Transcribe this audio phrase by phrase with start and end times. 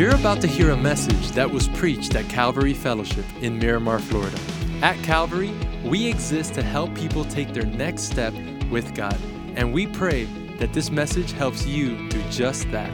[0.00, 4.38] You're about to hear a message that was preached at Calvary Fellowship in Miramar, Florida.
[4.80, 5.52] At Calvary,
[5.84, 8.32] we exist to help people take their next step
[8.70, 9.18] with God,
[9.56, 10.24] and we pray
[10.58, 12.90] that this message helps you do just that.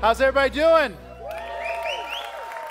[0.00, 0.96] How's everybody doing?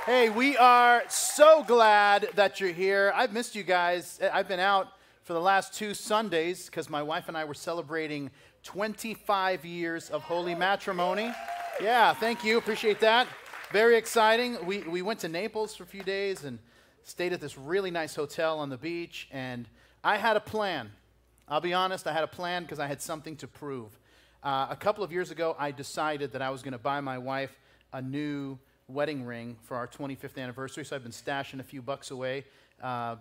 [0.05, 3.11] Hey, we are so glad that you're here.
[3.17, 4.17] I've missed you guys.
[4.31, 4.93] I've been out
[5.23, 8.31] for the last two Sundays because my wife and I were celebrating
[8.63, 11.33] 25 years of holy matrimony.
[11.81, 12.57] Yeah, thank you.
[12.57, 13.27] Appreciate that.
[13.71, 14.65] Very exciting.
[14.65, 16.57] We, we went to Naples for a few days and
[17.03, 19.27] stayed at this really nice hotel on the beach.
[19.29, 19.67] And
[20.01, 20.89] I had a plan.
[21.49, 23.99] I'll be honest, I had a plan because I had something to prove.
[24.41, 27.17] Uh, a couple of years ago, I decided that I was going to buy my
[27.17, 27.59] wife
[27.91, 28.57] a new
[28.87, 30.85] wedding ring for our 25th anniversary.
[30.85, 32.45] So I've been stashing a few bucks away
[32.81, 33.17] uh,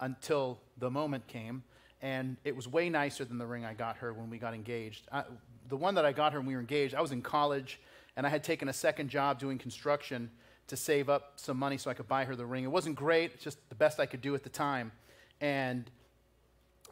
[0.00, 1.62] until the moment came.
[2.02, 5.06] And it was way nicer than the ring I got her when we got engaged.
[5.12, 5.22] I,
[5.68, 7.80] the one that I got her when we were engaged, I was in college
[8.16, 10.30] and I had taken a second job doing construction
[10.68, 12.64] to save up some money so I could buy her the ring.
[12.64, 14.92] It wasn't great, it's just the best I could do at the time.
[15.40, 15.90] And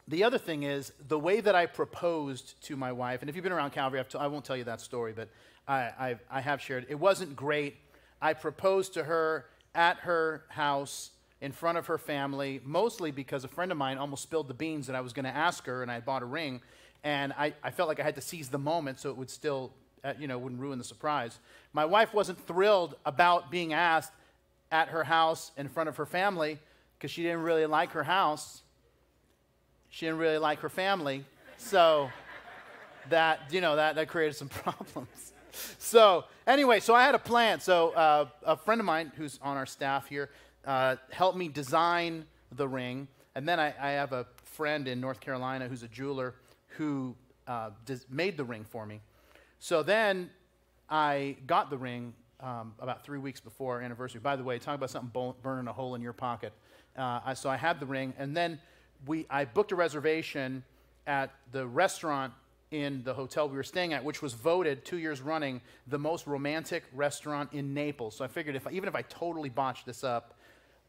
[0.07, 3.43] the other thing is the way that I proposed to my wife, and if you've
[3.43, 5.29] been around Calvary, t- I won't tell you that story, but
[5.67, 6.85] I, I, I have shared.
[6.89, 7.75] It wasn't great.
[8.21, 13.47] I proposed to her at her house in front of her family, mostly because a
[13.47, 15.91] friend of mine almost spilled the beans that I was going to ask her, and
[15.91, 16.61] I had bought a ring
[17.05, 19.71] and I, I felt like I had to seize the moment so it would still,
[20.03, 21.37] uh, you know, wouldn't ruin the surprise.
[21.71, 24.11] My wife wasn't thrilled about being asked
[24.71, 26.57] at her house in front of her family
[26.97, 28.63] because she didn't really like her house.
[29.89, 31.23] She didn't really like her family.
[31.57, 32.09] So
[33.09, 35.31] that, you know, that, that created some problems.
[35.77, 37.59] So anyway, so I had a plan.
[37.59, 40.31] So uh, a friend of mine who's on our staff here
[40.65, 43.07] uh, helped me design the ring.
[43.35, 46.33] And then I, I have a friend in North Carolina who's a jeweler
[46.77, 47.15] who
[47.47, 47.71] uh,
[48.09, 49.01] made the ring for me.
[49.59, 50.29] So then
[50.89, 54.19] I got the ring um, about three weeks before our anniversary.
[54.19, 56.53] By the way, talk about something burning a hole in your pocket.
[56.97, 58.59] Uh, I, so I had the ring, and then
[59.05, 60.63] we, I booked a reservation
[61.07, 62.33] at the restaurant
[62.71, 66.27] in the hotel we were staying at, which was voted two years running the most
[66.27, 68.15] romantic restaurant in Naples.
[68.17, 70.33] So I figured if even if I totally botched this up,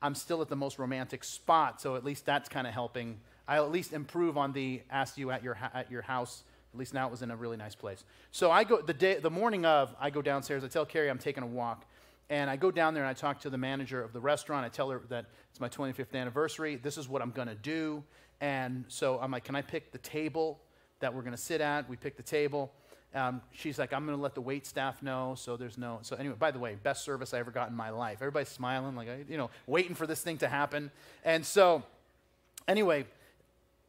[0.02, 1.80] I'm still at the most romantic spot.
[1.80, 5.30] So at least that's kind of helping I'll at least improve on the ask you
[5.30, 6.44] at your, at your house.
[6.72, 8.04] At least now it was in a really nice place.
[8.32, 10.64] So I go, the, day, the morning of, I go downstairs.
[10.64, 11.86] I tell Carrie I'm taking a walk.
[12.28, 14.66] And I go down there and I talk to the manager of the restaurant.
[14.66, 16.76] I tell her that it's my 25th anniversary.
[16.76, 18.02] This is what I'm going to do.
[18.40, 20.60] And so I'm like, can I pick the table
[20.98, 21.88] that we're going to sit at?
[21.88, 22.72] We pick the table.
[23.14, 25.34] Um, she's like, I'm going to let the wait staff know.
[25.38, 26.00] So there's no.
[26.02, 28.18] So anyway, by the way, best service I ever got in my life.
[28.20, 30.90] Everybody's smiling, like, you know, waiting for this thing to happen.
[31.24, 31.82] And so,
[32.68, 33.06] anyway,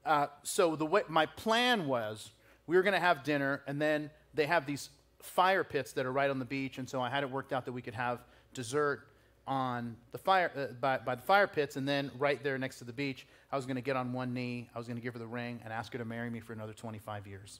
[0.07, 2.31] uh, so the way, my plan was
[2.66, 4.90] we were going to have dinner, and then they have these
[5.22, 7.66] fire pits that are right on the beach, and so I had it worked out
[7.66, 8.19] that we could have
[8.53, 9.07] dessert
[9.47, 12.84] on the fire uh, by, by the fire pits, and then right there next to
[12.84, 15.13] the beach, I was going to get on one knee, I was going to give
[15.13, 17.59] her the ring, and ask her to marry me for another 25 years.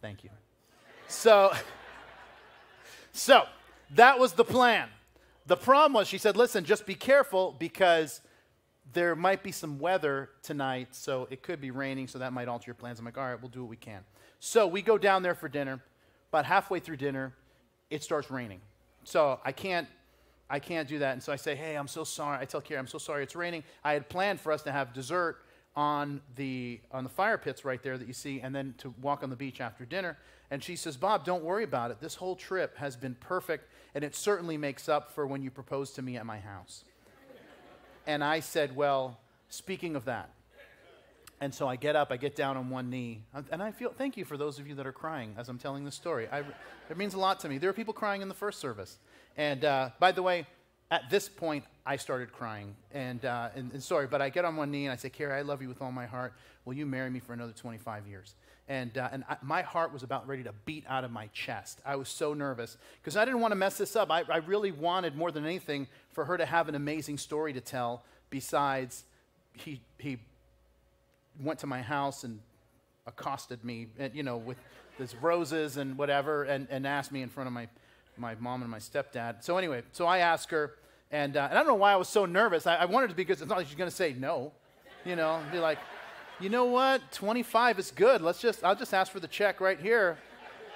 [0.00, 0.30] Thank you.
[1.06, 1.52] So,
[3.12, 3.44] so
[3.94, 4.88] that was the plan.
[5.46, 8.20] The problem was, she said, "Listen, just be careful because."
[8.92, 12.64] There might be some weather tonight, so it could be raining, so that might alter
[12.68, 12.98] your plans.
[12.98, 14.00] I'm like, all right, we'll do what we can.
[14.40, 15.82] So we go down there for dinner.
[16.30, 17.34] About halfway through dinner,
[17.90, 18.60] it starts raining.
[19.04, 19.88] So I can't,
[20.50, 21.12] I can't do that.
[21.12, 22.38] And so I say, hey, I'm so sorry.
[22.40, 23.64] I tell Carrie, I'm so sorry it's raining.
[23.82, 25.38] I had planned for us to have dessert
[25.76, 29.22] on the on the fire pits right there that you see, and then to walk
[29.22, 30.18] on the beach after dinner.
[30.50, 32.00] And she says, Bob, don't worry about it.
[32.00, 35.94] This whole trip has been perfect, and it certainly makes up for when you proposed
[35.96, 36.84] to me at my house.
[38.08, 39.20] And I said, Well,
[39.50, 40.30] speaking of that.
[41.40, 44.16] And so I get up, I get down on one knee, and I feel thank
[44.16, 46.26] you for those of you that are crying as I'm telling this story.
[46.32, 46.42] I,
[46.90, 47.58] it means a lot to me.
[47.58, 48.98] There are people crying in the first service.
[49.36, 50.48] And uh, by the way,
[50.90, 52.74] at this point, I started crying.
[52.92, 55.34] And, uh, and, and, sorry, but I get on one knee and I say, Carrie,
[55.34, 56.32] I love you with all my heart.
[56.64, 58.34] Will you marry me for another 25 years?
[58.68, 61.80] And, uh, and I, my heart was about ready to beat out of my chest.
[61.86, 64.10] I was so nervous because I didn't want to mess this up.
[64.10, 67.62] I, I really wanted, more than anything, for her to have an amazing story to
[67.62, 69.04] tell besides
[69.54, 70.18] he, he
[71.42, 72.40] went to my house and
[73.06, 74.58] accosted me, and, you know, with
[74.98, 77.68] his roses and whatever, and, and asked me in front of my,
[78.18, 79.42] my mom and my stepdad.
[79.42, 80.74] So anyway, so I asked her,
[81.10, 82.66] and, uh, and I don't know why I was so nervous.
[82.66, 84.52] I, I wanted to be because it's not like she's going to say no,
[85.06, 85.78] you know, be like,
[86.40, 87.10] you know what?
[87.12, 88.20] 25 is good.
[88.20, 90.18] Let's just, I'll just ask for the check right here.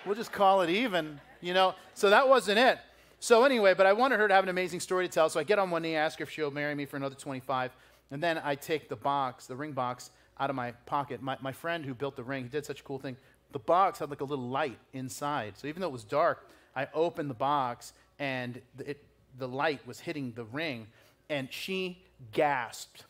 [0.04, 1.74] We'll just call it even, you know?
[1.94, 2.78] So that wasn't it.
[3.20, 5.28] So anyway, but I wanted her to have an amazing story to tell.
[5.28, 7.70] So I get on one knee, ask her if she'll marry me for another 25.
[8.10, 10.10] And then I take the box, the ring box,
[10.40, 11.22] out of my pocket.
[11.22, 13.16] My, my friend who built the ring, he did such a cool thing.
[13.52, 15.56] The box had like a little light inside.
[15.56, 19.04] So even though it was dark, I opened the box and it,
[19.38, 20.86] the light was hitting the ring,
[21.28, 23.04] and she gasped.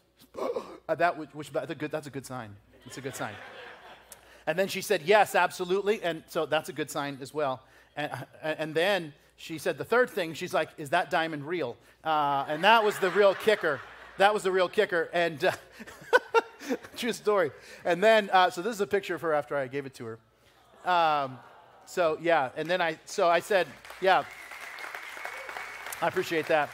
[0.88, 2.54] That was, which, that's, a good, that's a good sign.
[2.86, 3.34] It's a good sign.
[4.46, 6.02] And then she said, Yes, absolutely.
[6.02, 7.62] And so that's a good sign as well.
[7.96, 8.10] And,
[8.42, 11.76] and then she said the third thing, she's like, Is that diamond real?
[12.04, 13.80] Uh, and that was the real kicker.
[14.18, 15.08] That was the real kicker.
[15.12, 15.52] And uh,
[16.96, 17.50] true story.
[17.84, 20.04] And then, uh, so this is a picture of her after I gave it to
[20.04, 20.90] her.
[20.90, 21.38] Um,
[21.86, 23.66] so yeah, and then I, so I said,
[24.00, 24.24] Yeah,
[26.00, 26.70] I appreciate that.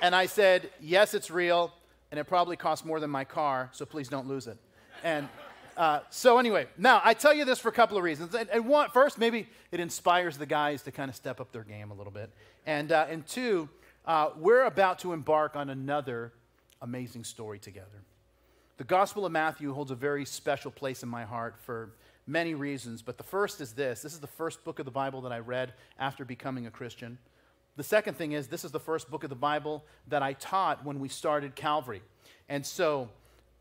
[0.00, 1.72] And I said, Yes, it's real,
[2.10, 4.56] and it probably costs more than my car, so please don't lose it.
[5.04, 5.28] And
[5.76, 8.34] uh, so anyway, now I tell you this for a couple of reasons.
[8.34, 11.62] And, and, one, first, maybe it inspires the guys to kind of step up their
[11.62, 12.30] game a little bit.
[12.66, 13.68] And, uh, and two,
[14.04, 16.32] uh, we're about to embark on another
[16.82, 18.02] amazing story together.
[18.78, 21.90] The Gospel of Matthew holds a very special place in my heart for
[22.26, 24.02] many reasons, but the first is this.
[24.02, 27.18] This is the first book of the Bible that I read after becoming a Christian.
[27.78, 30.84] The second thing is, this is the first book of the Bible that I taught
[30.84, 32.02] when we started Calvary.
[32.48, 33.08] And so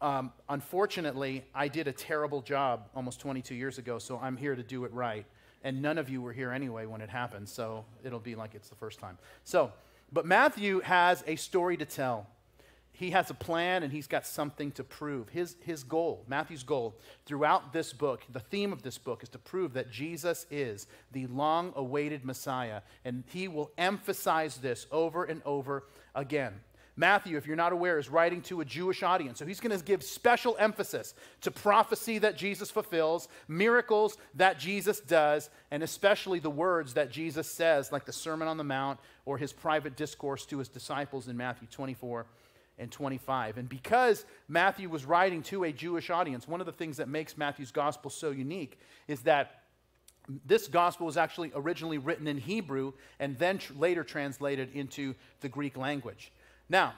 [0.02, 4.64] um, unfortunately, I did a terrible job almost 22 years ago, so I'm here to
[4.64, 5.24] do it right.
[5.64, 8.70] And none of you were here anyway when it happened, so it'll be like it's
[8.70, 9.20] the first time.
[9.44, 9.72] So,
[10.12, 12.26] but Matthew has a story to tell.
[12.98, 15.30] He has a plan and he's got something to prove.
[15.30, 16.96] His, his goal, Matthew's goal,
[17.28, 21.28] throughout this book, the theme of this book is to prove that Jesus is the
[21.28, 22.82] long awaited Messiah.
[23.06, 25.84] And he will emphasize this over and over
[26.16, 26.54] again.
[26.96, 29.38] Matthew, if you're not aware, is writing to a Jewish audience.
[29.38, 35.00] So he's going to give special emphasis to prophecy that Jesus fulfills, miracles that Jesus
[35.00, 39.38] does, and especially the words that Jesus says, like the Sermon on the Mount or
[39.38, 42.26] his private discourse to his disciples in Matthew 24
[42.80, 43.58] and 25.
[43.58, 47.38] And because Matthew was writing to a Jewish audience, one of the things that makes
[47.38, 49.64] Matthew's gospel so unique is that
[50.46, 55.50] this gospel was actually originally written in Hebrew and then tr- later translated into the
[55.50, 56.32] Greek language.
[56.70, 56.94] Now,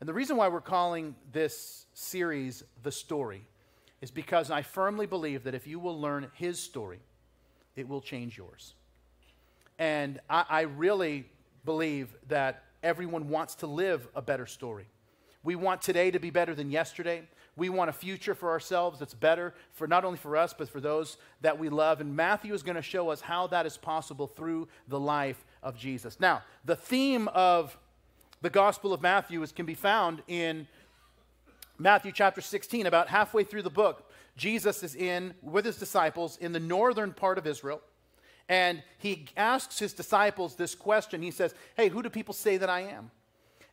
[0.00, 3.44] and the reason why we're calling this series The Story
[4.00, 7.00] is because I firmly believe that if you will learn his story,
[7.76, 8.72] it will change yours.
[9.78, 11.26] And I, I really
[11.66, 14.86] believe that everyone wants to live a better story.
[15.42, 17.22] We want today to be better than yesterday.
[17.56, 20.80] We want a future for ourselves that's better for not only for us, but for
[20.80, 22.00] those that we love.
[22.00, 25.76] And Matthew is going to show us how that is possible through the life of
[25.76, 26.20] Jesus.
[26.20, 27.76] Now, the theme of
[28.42, 30.66] the Gospel of Matthew is, can be found in
[31.78, 34.10] Matthew chapter 16, about halfway through the book.
[34.36, 37.80] Jesus is in with his disciples in the northern part of Israel.
[38.48, 41.22] And he asks his disciples this question.
[41.22, 43.10] He says, Hey, who do people say that I am?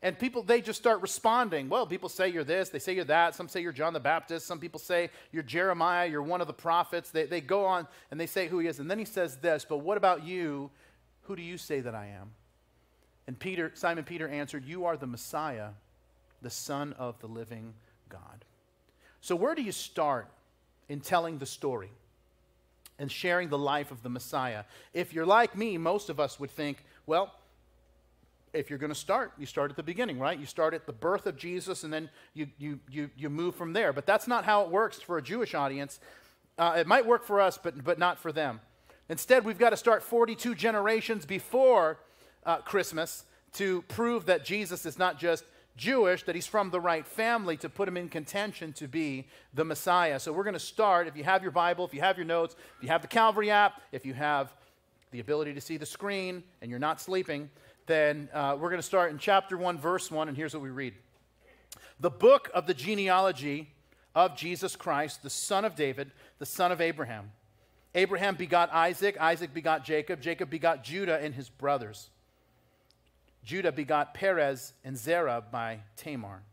[0.03, 1.69] And people, they just start responding.
[1.69, 3.35] Well, people say you're this, they say you're that.
[3.35, 4.45] Some say you're John the Baptist.
[4.45, 7.09] Some people say you're Jeremiah, you're one of the prophets.
[7.09, 8.79] They, they go on and they say who he is.
[8.79, 10.69] And then he says this, But what about you?
[11.23, 12.31] Who do you say that I am?
[13.27, 15.69] And Peter, Simon Peter answered, You are the Messiah,
[16.41, 17.73] the Son of the living
[18.07, 18.45] God.
[19.19, 20.27] So, where do you start
[20.87, 21.91] in telling the story
[22.97, 24.63] and sharing the life of the Messiah?
[24.93, 27.33] If you're like me, most of us would think, well,
[28.57, 30.37] if you're going to start, you start at the beginning, right?
[30.37, 33.73] You start at the birth of Jesus and then you, you, you, you move from
[33.73, 33.93] there.
[33.93, 35.99] But that's not how it works for a Jewish audience.
[36.57, 38.59] Uh, it might work for us, but, but not for them.
[39.09, 41.99] Instead, we've got to start 42 generations before
[42.45, 45.45] uh, Christmas to prove that Jesus is not just
[45.77, 49.63] Jewish, that he's from the right family to put him in contention to be the
[49.63, 50.19] Messiah.
[50.19, 51.07] So we're going to start.
[51.07, 53.51] If you have your Bible, if you have your notes, if you have the Calvary
[53.51, 54.53] app, if you have
[55.11, 57.49] the ability to see the screen and you're not sleeping,
[57.87, 60.69] then uh, we're going to start in chapter 1, verse 1, and here's what we
[60.69, 60.93] read
[61.99, 63.69] The book of the genealogy
[64.13, 67.31] of Jesus Christ, the son of David, the son of Abraham.
[67.95, 72.09] Abraham begot Isaac, Isaac begot Jacob, Jacob begot Judah and his brothers.
[73.43, 76.43] Judah begot Perez and Zerah by Tamar.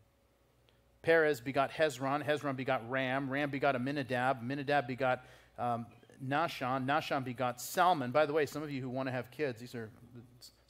[1.02, 5.24] Perez begot Hezron, Hezron begot Ram, Ram begot Aminadab, Aminadab begot
[5.58, 5.86] um,
[6.24, 8.10] Nahshon, Nahshon begot Salmon.
[8.10, 9.90] By the way, some of you who want to have kids, these are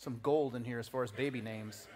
[0.04, 1.88] some gold in here as far as baby names.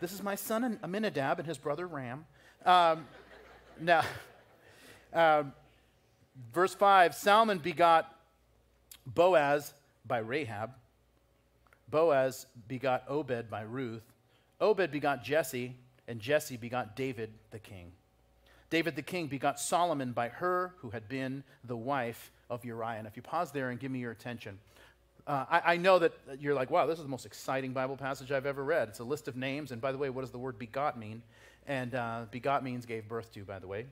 [0.00, 2.26] This is my son Amminadab and his brother Ram.
[2.64, 3.06] Um,
[3.80, 4.02] now,
[5.12, 5.44] uh,
[6.52, 8.12] verse 5 Salmon begot
[9.06, 9.72] Boaz
[10.04, 10.72] by Rahab.
[11.88, 14.02] Boaz begot Obed by Ruth.
[14.60, 15.76] Obed begot Jesse,
[16.08, 17.92] and Jesse begot David the king.
[18.70, 22.98] David the king begot Solomon by her who had been the wife of Uriah.
[22.98, 24.58] And if you pause there and give me your attention,
[25.26, 28.30] uh, I, I, know that you're like, wow, this is the most exciting Bible passage
[28.30, 28.88] I've ever read.
[28.88, 29.72] It's a list of names.
[29.72, 31.22] And by the way, what does the word begot mean?
[31.66, 33.86] And uh, begot means gave birth to, by the way.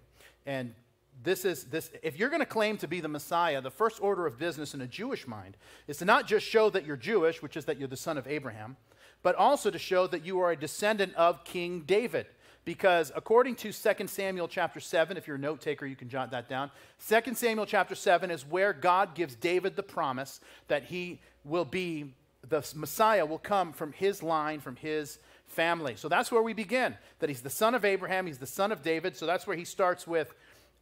[0.47, 0.75] And
[1.23, 4.27] this is this if you're going to claim to be the Messiah, the first order
[4.27, 5.57] of business in a Jewish mind
[5.89, 8.27] is to not just show that you're Jewish, which is that you're the son of
[8.27, 8.77] Abraham,
[9.23, 12.27] but also to show that you are a descendant of King David.
[12.65, 16.31] Because according to 2 Samuel chapter 7, if you're a note taker, you can jot
[16.31, 16.71] that down.
[17.09, 22.15] 2 Samuel chapter 7 is where God gives David the promise that he will be,
[22.49, 25.95] the Messiah will come from his line, from his family.
[25.97, 26.95] So that's where we begin.
[27.19, 29.17] That he's the son of Abraham, he's the son of David.
[29.17, 30.33] So that's where he starts with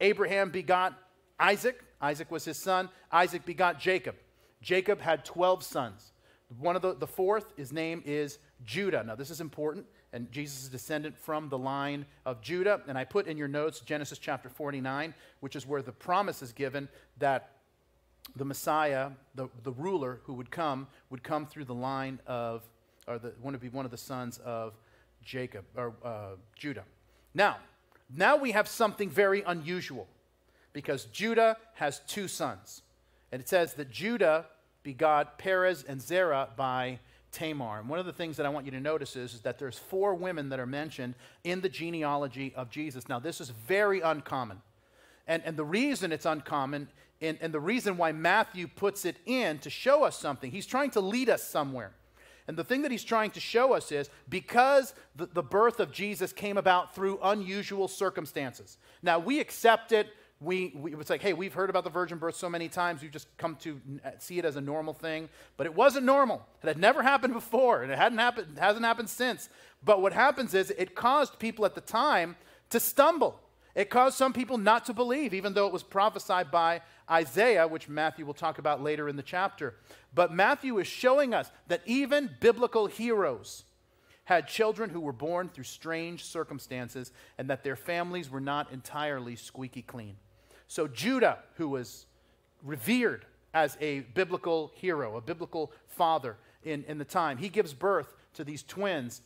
[0.01, 0.95] Abraham begot
[1.39, 1.83] Isaac.
[2.01, 2.89] Isaac was his son.
[3.11, 4.15] Isaac begot Jacob.
[4.61, 6.12] Jacob had 12 sons.
[6.59, 9.03] One of the, the fourth, his name is Judah.
[9.05, 12.81] Now, this is important, and Jesus is descendant from the line of Judah.
[12.89, 16.53] And I put in your notes Genesis chapter 49, which is where the promise is
[16.53, 17.51] given that
[18.37, 22.63] the Messiah, the, the ruler who would come, would come through the line of,
[23.07, 24.75] or the, want to be one of the sons of
[25.23, 26.85] Jacob, or uh, Judah.
[27.35, 27.57] Now,
[28.15, 30.07] now we have something very unusual
[30.73, 32.83] because Judah has two sons.
[33.31, 34.47] And it says that Judah
[34.83, 36.99] begot Perez and Zerah by
[37.33, 37.81] Tamar.
[37.81, 39.79] And one of the things that I want you to notice is, is that there's
[39.79, 43.09] four women that are mentioned in the genealogy of Jesus.
[43.09, 44.61] Now, this is very uncommon.
[45.27, 46.89] And, and the reason it's uncommon,
[47.21, 50.91] and, and the reason why Matthew puts it in to show us something, he's trying
[50.91, 51.93] to lead us somewhere.
[52.49, 55.93] And the thing that he's trying to show us is because the, the birth of
[55.93, 58.79] Jesus came about through unusual circumstances.
[59.01, 60.09] Now, we accept it
[60.43, 63.11] we, we, it's like, hey, we've heard about the virgin birth so many times, we've
[63.11, 65.29] just come to uh, see it as a normal thing.
[65.57, 66.47] But it wasn't normal.
[66.63, 69.49] It had never happened before, and it hadn't happened, it hasn't happened since.
[69.85, 72.37] But what happens is it caused people at the time
[72.71, 73.39] to stumble.
[73.75, 77.89] It caused some people not to believe, even though it was prophesied by Isaiah, which
[77.89, 79.77] Matthew will talk about later in the chapter.
[80.15, 83.65] But Matthew is showing us that even biblical heroes
[84.25, 89.37] had children who were born through strange circumstances and that their families were not entirely
[89.37, 90.17] squeaky clean.
[90.73, 92.07] So, Judah, who was
[92.63, 98.17] revered as a biblical hero, a biblical father in, in the time, he gives birth
[98.33, 99.21] to these twins,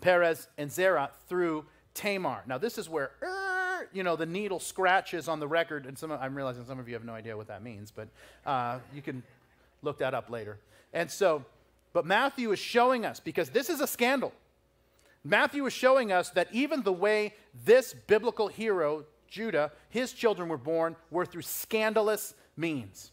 [0.00, 2.44] Perez and Zerah, through Tamar.
[2.46, 6.12] Now, this is where, er, you know, the needle scratches on the record, and some
[6.12, 8.06] of, I'm realizing some of you have no idea what that means, but
[8.46, 9.24] uh, you can
[9.82, 10.60] look that up later.
[10.92, 11.44] And so,
[11.92, 14.32] but Matthew is showing us, because this is a scandal.
[15.24, 17.34] Matthew is showing us that even the way
[17.64, 23.10] this biblical hero Judah, his children were born were through scandalous means.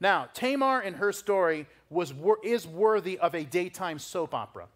[0.00, 4.68] Now, Tamar in her story was, is worthy of a daytime soap opera.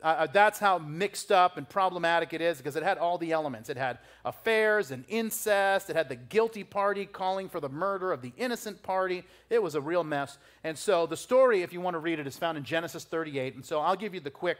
[0.00, 3.32] Uh, uh, that's how mixed up and problematic it is because it had all the
[3.32, 3.68] elements.
[3.68, 5.90] It had affairs and incest.
[5.90, 9.24] It had the guilty party calling for the murder of the innocent party.
[9.50, 10.38] It was a real mess.
[10.62, 13.56] And so the story, if you want to read it, is found in Genesis 38.
[13.56, 14.58] And so I'll give you the quick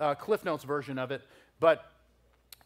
[0.00, 1.22] uh, Cliff Notes version of it.
[1.60, 1.88] But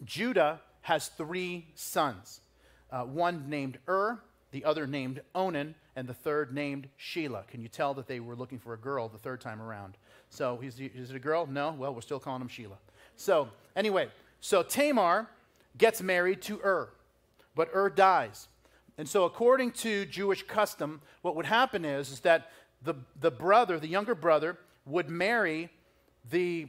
[0.07, 2.41] Judah has three sons
[2.91, 7.45] uh, one named Ur, the other named Onan, and the third named Sheila.
[7.49, 9.97] Can you tell that they were looking for a girl the third time around?
[10.31, 11.47] So, is is it a girl?
[11.47, 11.73] No?
[11.73, 12.77] Well, we're still calling him Sheila.
[13.17, 14.09] So, anyway,
[14.41, 15.29] so Tamar
[15.79, 16.89] gets married to Ur,
[17.55, 18.49] but Ur dies.
[18.99, 22.51] And so, according to Jewish custom, what would happen is, is that
[22.83, 25.71] the, the brother, the younger brother, would marry
[26.31, 26.69] the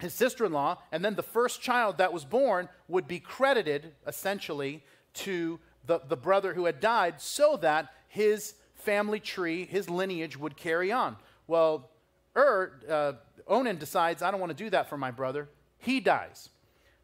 [0.00, 3.92] his sister in law, and then the first child that was born would be credited
[4.06, 4.82] essentially
[5.14, 10.56] to the, the brother who had died so that his family tree, his lineage would
[10.56, 11.16] carry on.
[11.46, 11.90] Well,
[12.36, 13.12] Ur, uh,
[13.46, 15.48] Onan decides, I don't want to do that for my brother.
[15.78, 16.48] He dies.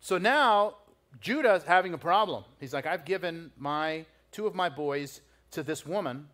[0.00, 0.76] So now
[1.20, 2.44] Judah's having a problem.
[2.58, 5.20] He's like, I've given my two of my boys
[5.52, 6.28] to this woman.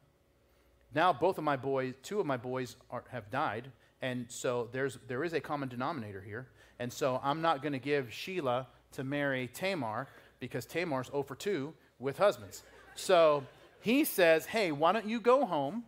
[0.95, 3.71] Now both of my boys, two of my boys are, have died.
[4.03, 6.49] And so there's, there is a common denominator here.
[6.79, 10.09] And so I'm not going to give Sheila to marry Tamar
[10.41, 12.63] because Tamar's 0 for 2 with husbands.
[12.95, 13.45] So
[13.81, 15.85] he says, Hey, why don't you go home,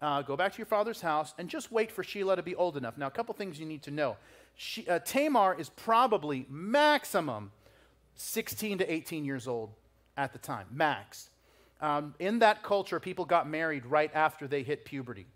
[0.00, 2.76] uh, go back to your father's house, and just wait for Sheila to be old
[2.76, 2.98] enough?
[2.98, 4.16] Now, a couple things you need to know.
[4.54, 7.52] She, uh, Tamar is probably maximum
[8.16, 9.70] 16 to 18 years old
[10.16, 11.30] at the time, max.
[11.80, 15.26] Um, in that culture, people got married right after they hit puberty.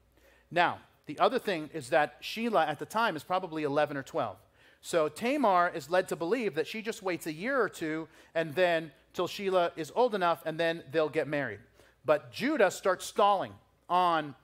[0.50, 4.36] Now, the other thing is that Sheila at the time is probably 11 or 12.
[4.86, 8.54] So Tamar is led to believe that she just waits a year or two and
[8.54, 11.58] then till Sheila is old enough and then they'll get married.
[12.04, 13.52] But Judah starts stalling
[13.88, 14.36] on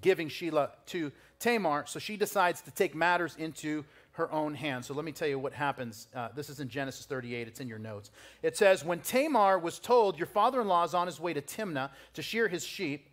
[0.00, 3.84] giving Sheila to Tamar, so she decides to take matters into
[4.14, 4.88] her own hands.
[4.88, 6.08] So let me tell you what happens.
[6.12, 8.10] Uh, this is in Genesis 38, it's in your notes.
[8.42, 11.40] It says, When Tamar was told, Your father in law is on his way to
[11.40, 13.08] Timnah to shear his sheep,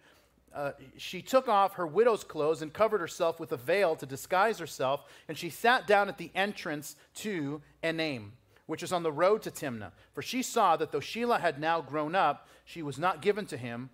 [0.54, 4.60] uh, she took off her widow's clothes and covered herself with a veil to disguise
[4.60, 8.32] herself, and she sat down at the entrance to Enaim,
[8.66, 9.92] which is on the road to Timnah.
[10.14, 13.58] For she saw that though Shelah had now grown up, she was not given to
[13.58, 13.90] him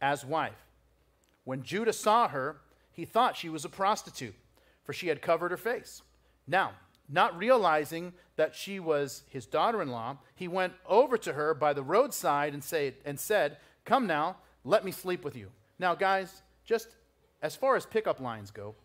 [0.00, 0.66] as wife.
[1.44, 2.58] When Judah saw her,
[2.92, 4.34] he thought she was a prostitute,
[4.84, 6.02] for she had covered her face.
[6.46, 6.72] Now,
[7.08, 11.72] not realizing that she was his daughter in law, he went over to her by
[11.72, 15.50] the roadside and, say, and said, Come now, let me sleep with you.
[15.82, 16.90] Now, guys, just
[17.42, 18.76] as far as pickup lines go,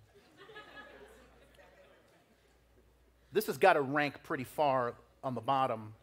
[3.31, 5.93] this has got to rank pretty far on the bottom.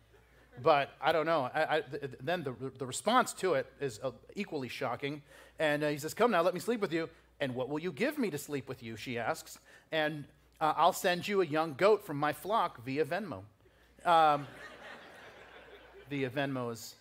[0.62, 1.50] But I don't know.
[1.52, 5.20] I, I, th- then the, the response to it is uh, equally shocking.
[5.58, 7.08] And uh, he says, Come now, let me sleep with you.
[7.40, 8.94] And what will you give me to sleep with you?
[8.96, 9.58] She asks.
[9.90, 10.26] And
[10.60, 13.40] uh, I'll send you a young goat from my flock via Venmo.
[14.04, 14.46] Um,
[16.08, 16.94] via Venmo is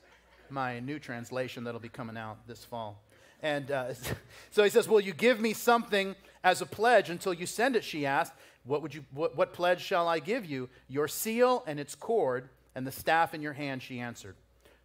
[0.50, 3.00] my new translation that'll be coming out this fall.
[3.44, 3.94] And uh,
[4.52, 7.84] so he says, Will you give me something as a pledge until you send it?
[7.84, 8.34] She asked.
[8.66, 10.70] What, would you, what, what pledge shall I give you?
[10.88, 14.36] Your seal and its cord, and the staff in your hand, she answered.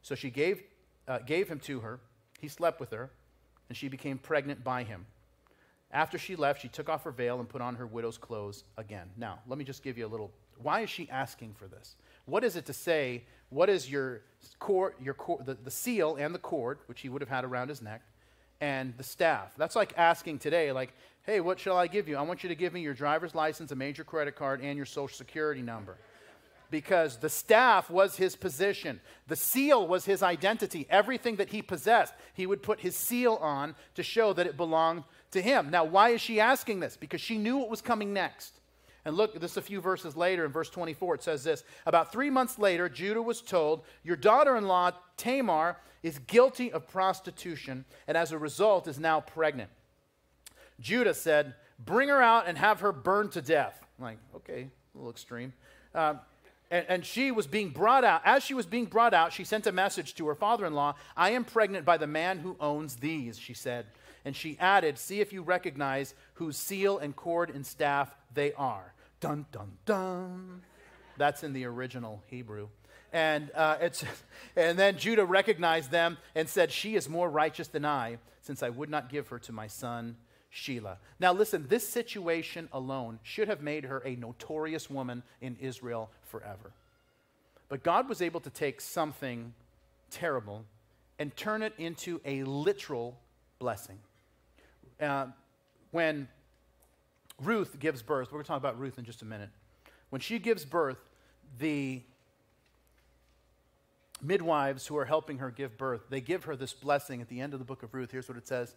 [0.02, 0.62] So she gave,
[1.06, 2.00] uh, gave him to her.
[2.40, 3.10] He slept with her,
[3.68, 5.06] and she became pregnant by him.
[5.92, 9.08] After she left, she took off her veil and put on her widow's clothes again.
[9.16, 10.32] Now, let me just give you a little.
[10.60, 11.94] Why is she asking for this?
[12.26, 13.22] What is it to say?
[13.50, 14.22] What is your
[14.58, 17.80] cord, your the, the seal and the cord, which he would have had around his
[17.80, 18.02] neck,
[18.60, 19.54] and the staff?
[19.56, 22.16] That's like asking today, like, hey, what shall I give you?
[22.16, 24.86] I want you to give me your driver's license, a major credit card, and your
[24.86, 25.96] social security number
[26.70, 29.00] because the staff was his position.
[29.26, 30.86] The seal was his identity.
[30.90, 35.04] Everything that he possessed, he would put his seal on to show that it belonged
[35.30, 35.70] to him.
[35.70, 36.96] Now, why is she asking this?
[36.96, 38.54] Because she knew what was coming next.
[39.04, 42.30] And look, this a few verses later in verse 24, it says this About three
[42.30, 48.16] months later, Judah was told, Your daughter in law, Tamar, is guilty of prostitution, and
[48.16, 49.70] as a result is now pregnant.
[50.80, 53.80] Judah said, Bring her out and have her burned to death.
[53.98, 55.52] I'm like, okay, a little extreme.
[55.94, 56.14] Uh,
[56.70, 58.20] and, and, she was being brought out.
[58.24, 60.94] As she was being brought out, she sent a message to her father in law
[61.16, 63.86] I am pregnant by the man who owns these, she said.
[64.24, 68.92] And she added, See if you recognize whose seal and cord and staff they are.
[69.20, 70.62] Dun, dun, dun.
[71.16, 72.68] That's in the original Hebrew.
[73.12, 74.04] And, uh, it's,
[74.56, 78.68] and then Judah recognized them and said, She is more righteous than I, since I
[78.68, 80.16] would not give her to my son
[80.50, 80.98] Sheila.
[81.20, 86.72] Now, listen, this situation alone should have made her a notorious woman in Israel forever.
[87.68, 89.52] But God was able to take something
[90.10, 90.64] terrible
[91.18, 93.18] and turn it into a literal
[93.58, 93.98] blessing.
[95.00, 95.26] Uh,
[95.90, 96.28] when
[97.42, 99.50] Ruth gives birth, we're going to talk about Ruth in just a minute.
[100.10, 100.98] When she gives birth,
[101.58, 102.02] the
[104.20, 107.52] midwives who are helping her give birth, they give her this blessing at the end
[107.52, 108.10] of the book of Ruth.
[108.10, 108.74] Here's what it says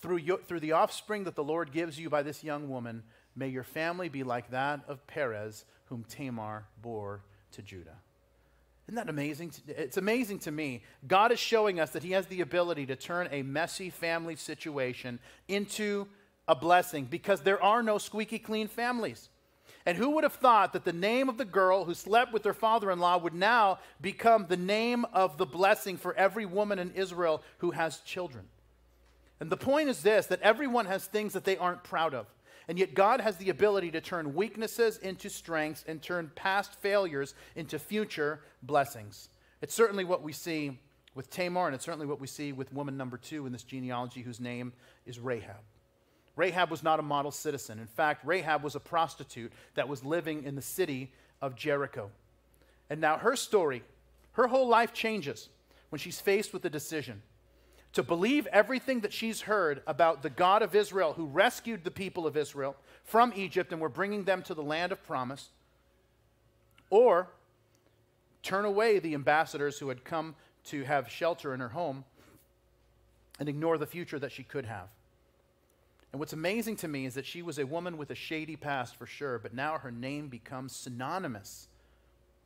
[0.00, 3.02] through, your, through the offspring that the Lord gives you by this young woman,
[3.34, 7.96] may your family be like that of Perez, whom Tamar bore to Judah.
[8.86, 9.52] Isn't that amazing?
[9.66, 10.84] It's amazing to me.
[11.08, 15.18] God is showing us that He has the ability to turn a messy family situation
[15.48, 16.06] into
[16.48, 19.28] a blessing because there are no squeaky clean families.
[19.84, 22.52] And who would have thought that the name of the girl who slept with her
[22.52, 26.90] father in law would now become the name of the blessing for every woman in
[26.92, 28.46] Israel who has children?
[29.38, 32.26] And the point is this that everyone has things that they aren't proud of.
[32.68, 37.34] And yet, God has the ability to turn weaknesses into strengths and turn past failures
[37.54, 39.28] into future blessings.
[39.62, 40.80] It's certainly what we see
[41.14, 44.20] with Tamar, and it's certainly what we see with woman number two in this genealogy,
[44.20, 44.72] whose name
[45.06, 45.62] is Rahab.
[46.36, 47.78] Rahab was not a model citizen.
[47.78, 52.10] In fact, Rahab was a prostitute that was living in the city of Jericho.
[52.90, 53.82] And now her story,
[54.32, 55.48] her whole life changes
[55.88, 57.22] when she's faced with a decision
[57.94, 62.26] to believe everything that she's heard about the God of Israel who rescued the people
[62.26, 65.48] of Israel from Egypt and were bringing them to the land of promise,
[66.90, 67.28] or
[68.42, 72.04] turn away the ambassadors who had come to have shelter in her home
[73.40, 74.88] and ignore the future that she could have.
[76.12, 78.96] And what's amazing to me is that she was a woman with a shady past
[78.96, 81.68] for sure, but now her name becomes synonymous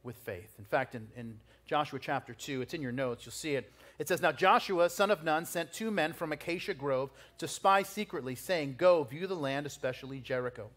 [0.03, 0.55] with faith.
[0.59, 3.71] In fact, in, in Joshua chapter 2, it's in your notes, you'll see it.
[3.99, 7.83] It says, Now Joshua, son of Nun, sent two men from Acacia Grove to spy
[7.83, 10.69] secretly, saying, Go, view the land, especially Jericho.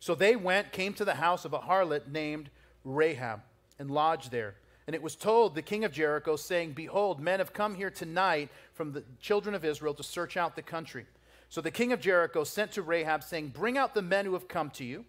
[0.00, 2.50] So they went, came to the house of a harlot named
[2.84, 3.40] Rahab,
[3.78, 4.54] and lodged there.
[4.86, 8.48] And it was told the king of Jericho, saying, Behold, men have come here tonight
[8.72, 11.06] from the children of Israel to search out the country.
[11.48, 14.48] So the king of Jericho sent to Rahab, saying, Bring out the men who have
[14.48, 15.04] come to you,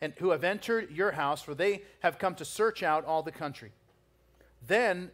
[0.00, 3.32] and who have entered your house, for they have come to search out all the
[3.32, 3.72] country.
[4.66, 5.10] Then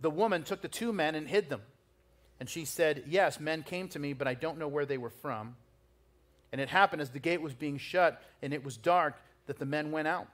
[0.00, 1.62] the woman took the two men and hid them.
[2.38, 5.10] And she said, Yes, men came to me, but I don't know where they were
[5.10, 5.56] from.
[6.52, 9.66] And it happened as the gate was being shut and it was dark that the
[9.66, 10.28] men went out.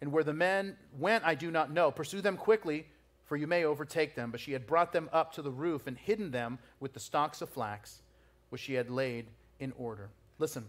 [0.00, 1.90] And where the men went, I do not know.
[1.90, 2.86] Pursue them quickly,
[3.24, 4.30] for you may overtake them.
[4.30, 7.40] But she had brought them up to the roof and hidden them with the stalks
[7.40, 8.02] of flax,
[8.50, 9.26] which she had laid
[9.60, 10.10] in order.
[10.38, 10.64] Listen,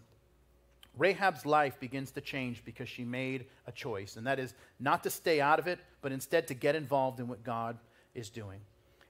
[0.98, 5.10] Rahab's life begins to change because she made a choice, and that is not to
[5.10, 7.78] stay out of it, but instead to get involved in what God
[8.14, 8.60] is doing.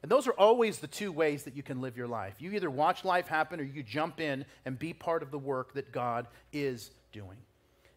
[0.01, 2.35] And those are always the two ways that you can live your life.
[2.39, 5.73] You either watch life happen or you jump in and be part of the work
[5.73, 7.37] that God is doing.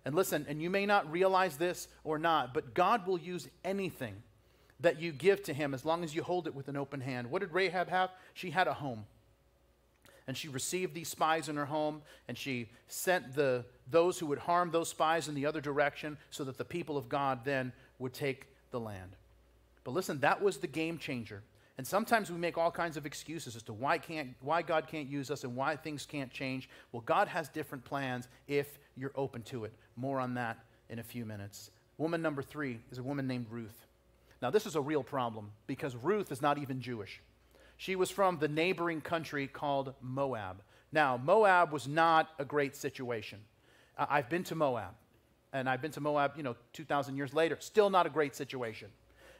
[0.04, 4.14] And listen, and you may not realize this or not, but God will use anything
[4.80, 7.30] that you give to Him as long as you hold it with an open hand.
[7.30, 8.10] What did Rahab have?
[8.32, 9.04] She had a home
[10.28, 14.38] and she received these spies in her home, and she sent the, those who would
[14.38, 18.12] harm those spies in the other direction so that the people of God then would
[18.12, 19.16] take the land.
[19.84, 21.42] But listen, that was the game changer.
[21.78, 25.08] And sometimes we make all kinds of excuses as to why, can't, why God can't
[25.08, 26.68] use us and why things can't change.
[26.92, 29.72] Well, God has different plans if you're open to it.
[29.96, 30.58] More on that
[30.90, 31.70] in a few minutes.
[31.96, 33.86] Woman number three is a woman named Ruth.
[34.42, 37.22] Now, this is a real problem because Ruth is not even Jewish.
[37.78, 40.62] She was from the neighboring country called Moab.
[40.90, 43.38] Now, Moab was not a great situation.
[43.96, 44.94] I've been to Moab,
[45.52, 47.56] and I've been to Moab, you know, 2,000 years later.
[47.60, 48.88] Still not a great situation.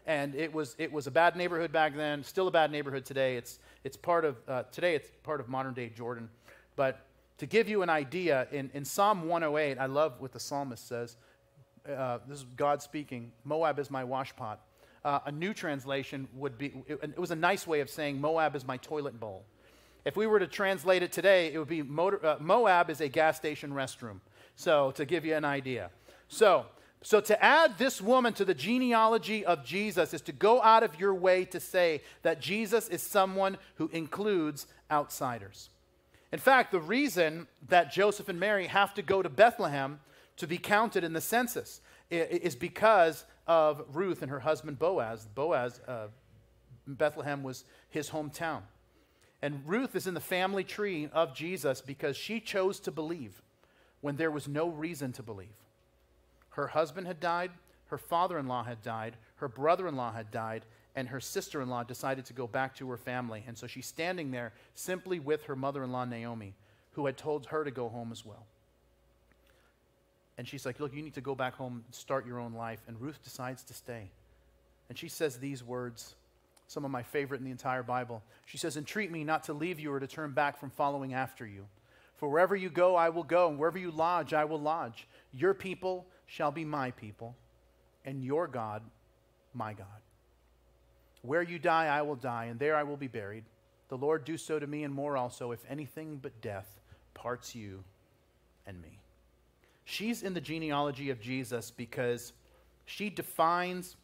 [0.07, 3.37] And it was, it was a bad neighborhood back then, still a bad neighborhood today.
[3.37, 6.31] It's, it's part of, uh, today it's part of modern day Jordan.
[6.77, 7.01] But
[7.39, 11.17] to give you an idea, in, in Psalm 108, I love what the psalmist says.
[11.89, 14.59] Uh, this is God speaking Moab is my washpot
[15.09, 18.55] uh, a new translation would be, it, it, was a nice way of saying Moab
[18.55, 19.43] is my toilet bowl.
[20.05, 23.09] If we were to translate it today, it would be motor, uh, Moab is a
[23.09, 24.21] gas station restroom.
[24.55, 25.89] So, to give you an idea.
[26.29, 26.67] So,
[27.01, 31.01] so to add this woman to the genealogy of Jesus is to go out of
[31.01, 35.71] your way to say that Jesus is someone who includes outsiders.
[36.33, 40.01] In fact, the reason that Joseph and Mary have to go to Bethlehem
[40.37, 45.27] to be counted in the census is because of Ruth and her husband Boaz.
[45.35, 46.09] Boaz, uh,
[46.87, 48.61] Bethlehem was his hometown.
[49.41, 53.43] And Ruth is in the family tree of Jesus because she chose to believe
[54.01, 55.49] when there was no reason to believe.
[56.51, 57.53] Her husband had died,
[57.87, 61.63] her father in law had died, her brother in law had died, and her sister
[61.63, 63.45] in law decided to go back to her family.
[63.47, 66.55] And so she's standing there simply with her mother in law, Naomi,
[66.93, 68.47] who had told her to go home as well.
[70.39, 72.81] And she's like, Look, you need to go back home and start your own life.
[72.87, 74.11] And Ruth decides to stay.
[74.89, 76.15] And she says these words,
[76.69, 78.23] some of my favorite in the entire Bible.
[78.47, 81.47] She says, Entreat me not to leave you or to turn back from following after
[81.47, 81.67] you.
[82.17, 85.07] For wherever you go, I will go, and wherever you lodge, I will lodge.
[85.33, 87.37] Your people shall be my people,
[88.05, 88.83] and your God,
[89.55, 89.87] my God.
[91.23, 93.45] Where you die, I will die, and there I will be buried.
[93.89, 96.67] The Lord do so to me, and more also, if anything but death
[97.15, 97.85] parts you
[98.67, 98.99] and me.
[99.91, 102.35] She's in the genealogy of Jesus because
[102.85, 103.97] she defines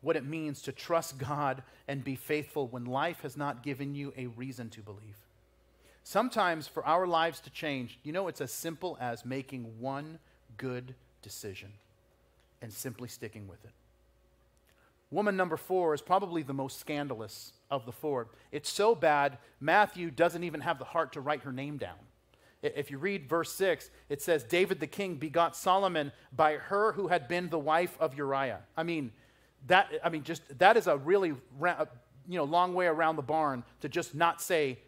[0.00, 4.12] what it means to trust God and be faithful when life has not given you
[4.16, 5.16] a reason to believe.
[6.02, 10.18] Sometimes for our lives to change, you know, it's as simple as making one
[10.56, 11.70] good decision
[12.60, 13.70] and simply sticking with it.
[15.12, 18.26] Woman number four is probably the most scandalous of the four.
[18.50, 22.07] It's so bad, Matthew doesn't even have the heart to write her name down.
[22.62, 27.08] If you read verse 6, it says, David the king begot Solomon by her who
[27.08, 28.60] had been the wife of Uriah.
[28.76, 29.12] I mean,
[29.66, 33.64] that, I mean, just that is a really you know, long way around the barn
[33.80, 34.78] to just not say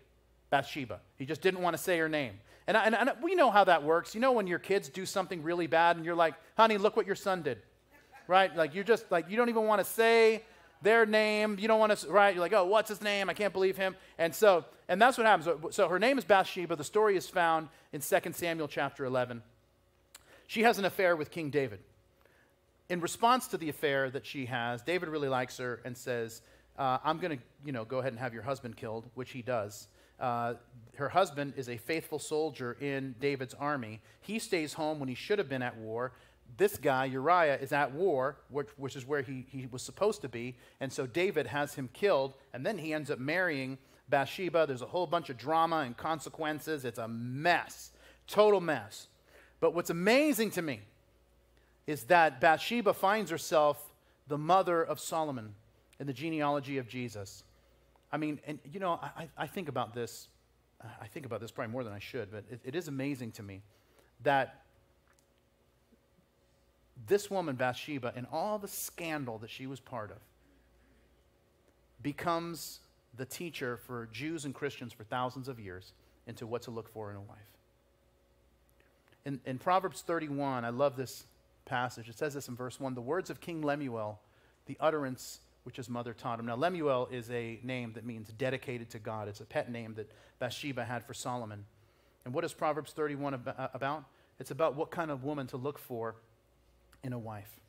[0.51, 1.01] Bathsheba.
[1.17, 2.35] He just didn't want to say her name.
[2.67, 4.15] And, and, and we know how that works.
[4.15, 7.07] You know, when your kids do something really bad and you're like, honey, look what
[7.07, 7.59] your son did.
[8.27, 8.55] Right?
[8.55, 10.45] Like, you're just like, you don't even want to say
[10.83, 11.57] their name.
[11.59, 12.35] You don't want to, right?
[12.35, 13.31] You're like, oh, what's his name?
[13.31, 13.97] I can't believe him.
[14.19, 15.75] And so, and that's what happens.
[15.75, 16.77] So her name is Bathsheba.
[16.77, 19.43] The story is found in 2 Samuel chapter 11.
[20.47, 21.81] She has an affair with King David.
[22.89, 26.43] In response to the affair that she has, David really likes her and says,
[26.77, 29.43] uh, I'm going to, you know, go ahead and have your husband killed, which he
[29.43, 29.87] does.
[30.19, 30.55] Uh,
[30.97, 34.01] her husband is a faithful soldier in David's army.
[34.21, 36.13] He stays home when he should have been at war
[36.57, 40.29] this guy, Uriah, is at war, which, which is where he, he was supposed to
[40.29, 40.57] be.
[40.81, 44.67] And so David has him killed, and then he ends up marrying Bathsheba.
[44.67, 46.85] There's a whole bunch of drama and consequences.
[46.85, 47.93] It's a mess,
[48.27, 49.09] total mess.
[49.61, 50.81] But what's amazing to me
[51.87, 53.93] is that Bathsheba finds herself
[54.27, 55.55] the mother of Solomon
[55.99, 57.45] in the genealogy of Jesus.
[58.13, 60.29] I mean, and you know, I, I think about this.
[61.01, 63.43] I think about this probably more than I should, but it, it is amazing to
[63.43, 63.61] me
[64.23, 64.60] that
[67.07, 70.19] this woman, Bathsheba, and all the scandal that she was part of,
[72.03, 72.81] becomes
[73.17, 75.93] the teacher for Jews and Christians for thousands of years
[76.27, 77.39] into what to look for in a wife.
[79.25, 81.25] In, in Proverbs 31, I love this,
[81.71, 82.09] passage.
[82.09, 84.21] It says this in verse 1 The words of King Lemuel,
[84.67, 86.47] the utterance which his mother taught him.
[86.47, 90.11] Now, Lemuel is a name that means dedicated to God, it's a pet name that
[90.39, 91.65] Bathsheba had for Solomon.
[92.25, 94.05] And what is Proverbs 31 uh, about?
[94.39, 96.17] It's about what kind of woman to look for
[97.03, 97.61] in a wife.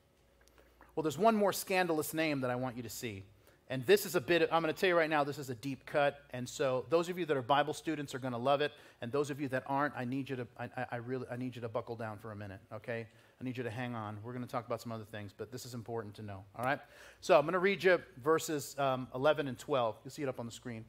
[0.96, 3.24] Well, there's one more scandalous name that I want you to see.
[3.72, 5.56] And this is a bit, I'm going to tell you right now, this is a
[5.56, 6.20] deep cut.
[6.32, 8.74] And so those of you that are Bible students are going to love it.
[9.00, 11.56] And those of you that aren't, I need you to, I, I really, I need
[11.56, 13.08] you to buckle down for a minute, okay?
[13.40, 14.18] I need you to hang on.
[14.24, 16.66] We're going to talk about some other things, but this is important to know, all
[16.66, 16.80] right?
[17.22, 19.96] So I'm going to read you verses um, 11 and 12.
[20.04, 20.84] You'll see it up on the screen.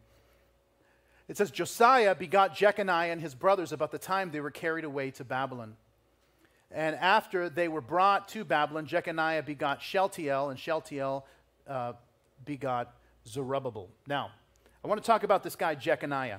[1.28, 5.12] It says, Josiah begot Jeconiah and his brothers about the time they were carried away
[5.12, 5.76] to Babylon.
[6.74, 11.26] And after they were brought to Babylon, Jeconiah begot Shealtiel, and Shealtiel
[11.68, 11.92] uh,
[12.44, 12.94] begot
[13.26, 13.88] Zerubbabel.
[14.06, 14.30] Now,
[14.82, 16.38] I want to talk about this guy, Jeconiah.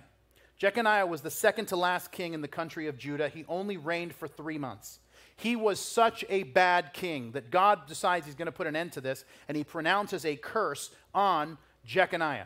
[0.58, 3.30] Jeconiah was the second to last king in the country of Judah.
[3.30, 5.00] He only reigned for three months.
[5.36, 8.94] He was such a bad king that God decides he's going to put an end
[8.94, 12.46] to this, and he pronounces a curse on Jeconiah.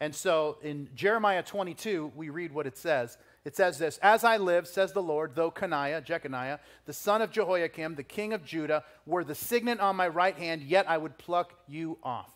[0.00, 3.18] And so in Jeremiah 22, we read what it says.
[3.48, 7.30] It says this As I live, says the Lord, though Coniah, Jeconiah, the son of
[7.30, 11.16] Jehoiakim, the king of Judah, were the signet on my right hand, yet I would
[11.16, 12.30] pluck you off.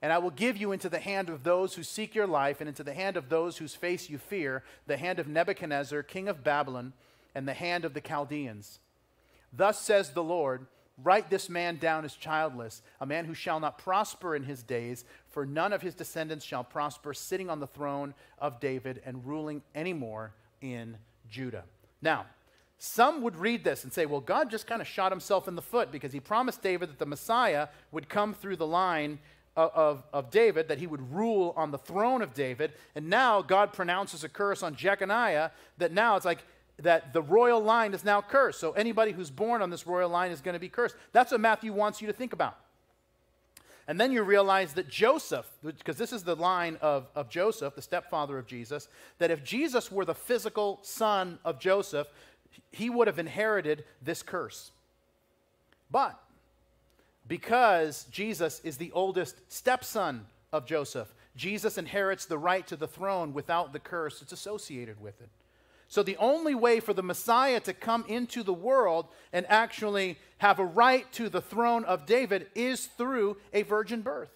[0.00, 2.68] And I will give you into the hand of those who seek your life, and
[2.68, 6.44] into the hand of those whose face you fear, the hand of Nebuchadnezzar, king of
[6.44, 6.92] Babylon,
[7.34, 8.78] and the hand of the Chaldeans.
[9.52, 10.68] Thus says the Lord
[11.02, 15.04] Write this man down as childless, a man who shall not prosper in his days,
[15.28, 19.62] for none of his descendants shall prosper, sitting on the throne of David and ruling
[19.74, 20.96] anymore in
[21.30, 21.64] Judah.
[22.02, 22.26] Now,
[22.78, 25.62] some would read this and say, well, God just kind of shot himself in the
[25.62, 29.18] foot because he promised David that the Messiah would come through the line
[29.56, 32.72] of, of, of, David, that he would rule on the throne of David.
[32.94, 36.44] And now God pronounces a curse on Jeconiah that now it's like
[36.82, 38.60] that the royal line is now cursed.
[38.60, 40.96] So anybody who's born on this royal line is going to be cursed.
[41.12, 42.56] That's what Matthew wants you to think about.
[43.88, 47.82] And then you realize that Joseph, because this is the line of, of Joseph, the
[47.82, 48.88] stepfather of Jesus,
[49.18, 52.06] that if Jesus were the physical son of Joseph,
[52.70, 54.70] he would have inherited this curse.
[55.90, 56.20] But
[57.26, 61.12] because Jesus is the oldest stepson of Joseph.
[61.36, 65.28] Jesus inherits the right to the throne without the curse that's associated with it.
[65.90, 70.60] So, the only way for the Messiah to come into the world and actually have
[70.60, 74.30] a right to the throne of David is through a virgin birth.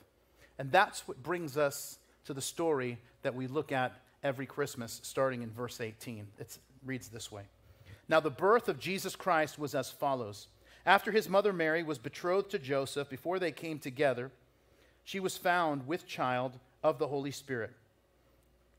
[0.59, 3.93] And that's what brings us to the story that we look at
[4.25, 6.27] every Christmas, starting in verse 18.
[6.41, 7.45] It reads this way
[8.09, 10.49] Now, the birth of Jesus Christ was as follows.
[10.85, 14.33] After his mother Mary was betrothed to Joseph, before they came together,
[15.05, 17.71] she was found with child of the Holy Spirit.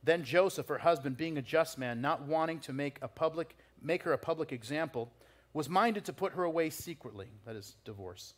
[0.05, 4.03] Then Joseph, her husband, being a just man, not wanting to make, a public, make
[4.03, 5.11] her a public example,
[5.53, 8.33] was minded to put her away secretly, that is, divorce.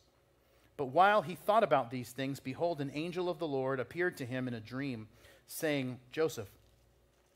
[0.76, 4.26] But while he thought about these things, behold, an angel of the Lord appeared to
[4.26, 5.08] him in a dream,
[5.46, 6.48] saying, Joseph,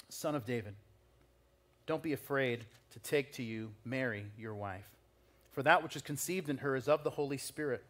[0.09, 0.75] son of David,
[1.87, 4.93] don't be afraid to take to you Mary, your wife
[5.53, 7.85] for that which is conceived in her is of the Holy Spirit.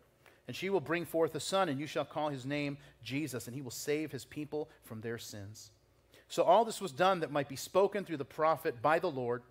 [0.46, 3.54] And she will bring forth a son, and you shall call his name Jesus, and
[3.54, 5.70] he will save his people from their sins.
[6.32, 9.42] So all this was done that might be spoken through the prophet by the Lord,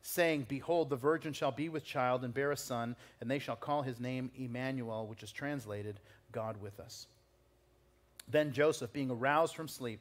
[0.00, 3.56] saying, Behold, the virgin shall be with child and bear a son, and they shall
[3.56, 5.98] call his name Emmanuel, which is translated,
[6.30, 7.08] God with us.
[8.28, 9.98] Then Joseph, being aroused from sleep,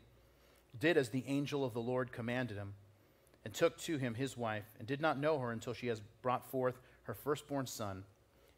[0.79, 2.75] did as the angel of the Lord commanded him,
[3.43, 6.45] and took to him his wife, and did not know her until she has brought
[6.51, 8.03] forth her firstborn son,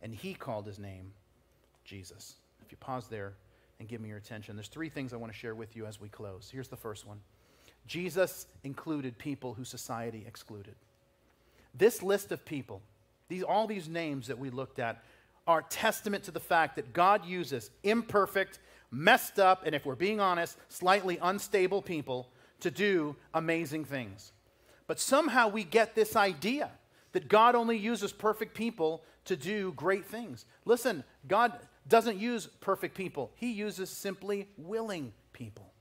[0.02, 1.14] and he called his name
[1.86, 2.36] Jesus.
[2.66, 3.36] If you pause there
[3.80, 6.02] and give me your attention, there's three things I want to share with you as
[6.02, 6.50] we close.
[6.52, 7.22] Here's the first one
[7.88, 10.76] Jesus included people who society excluded.
[11.74, 12.82] This list of people,
[13.28, 15.04] these, all these names that we looked at,
[15.48, 18.60] are testament to the fact that God uses imperfect,
[18.92, 24.32] messed up, and if we're being honest, slightly unstable people to do amazing things.
[24.88, 26.70] But somehow we get this idea
[27.14, 30.46] that God only uses perfect people to do great things.
[30.66, 31.54] Listen, God
[31.88, 35.72] doesn't use perfect people, He uses simply willing people.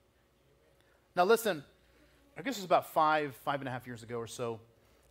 [1.17, 1.65] Now, listen,
[2.37, 4.61] I guess it was about five, five and a half years ago or so.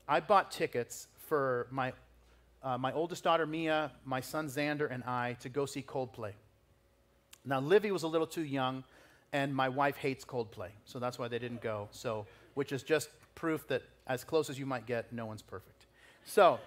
[0.08, 1.94] I bought tickets for my,
[2.64, 6.32] uh, my oldest daughter, Mia, my son, Xander, and I to go see Coldplay.
[7.46, 8.84] Now, Livy was a little too young,
[9.32, 11.88] and my wife hates Coldplay, so that's why they didn't go.
[11.92, 15.86] So, which is just proof that as close as you might get, no one's perfect.
[16.26, 16.60] So,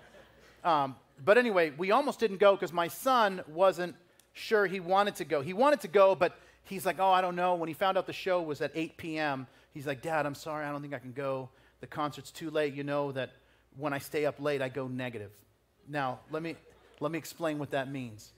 [0.65, 3.97] um, but anyway, we almost didn't go because my son wasn't
[4.33, 5.41] sure he wanted to go.
[5.41, 7.55] He wanted to go, but he's like, oh, I don't know.
[7.55, 10.65] When he found out the show was at 8 p.m., he's like, Dad, I'm sorry,
[10.65, 11.49] I don't think I can go.
[11.81, 12.75] The concert's too late.
[12.75, 13.31] You know that
[13.77, 15.33] when I stay up late, I go negative.
[15.89, 16.57] Now, let me,
[17.01, 18.33] Let me explain what that means.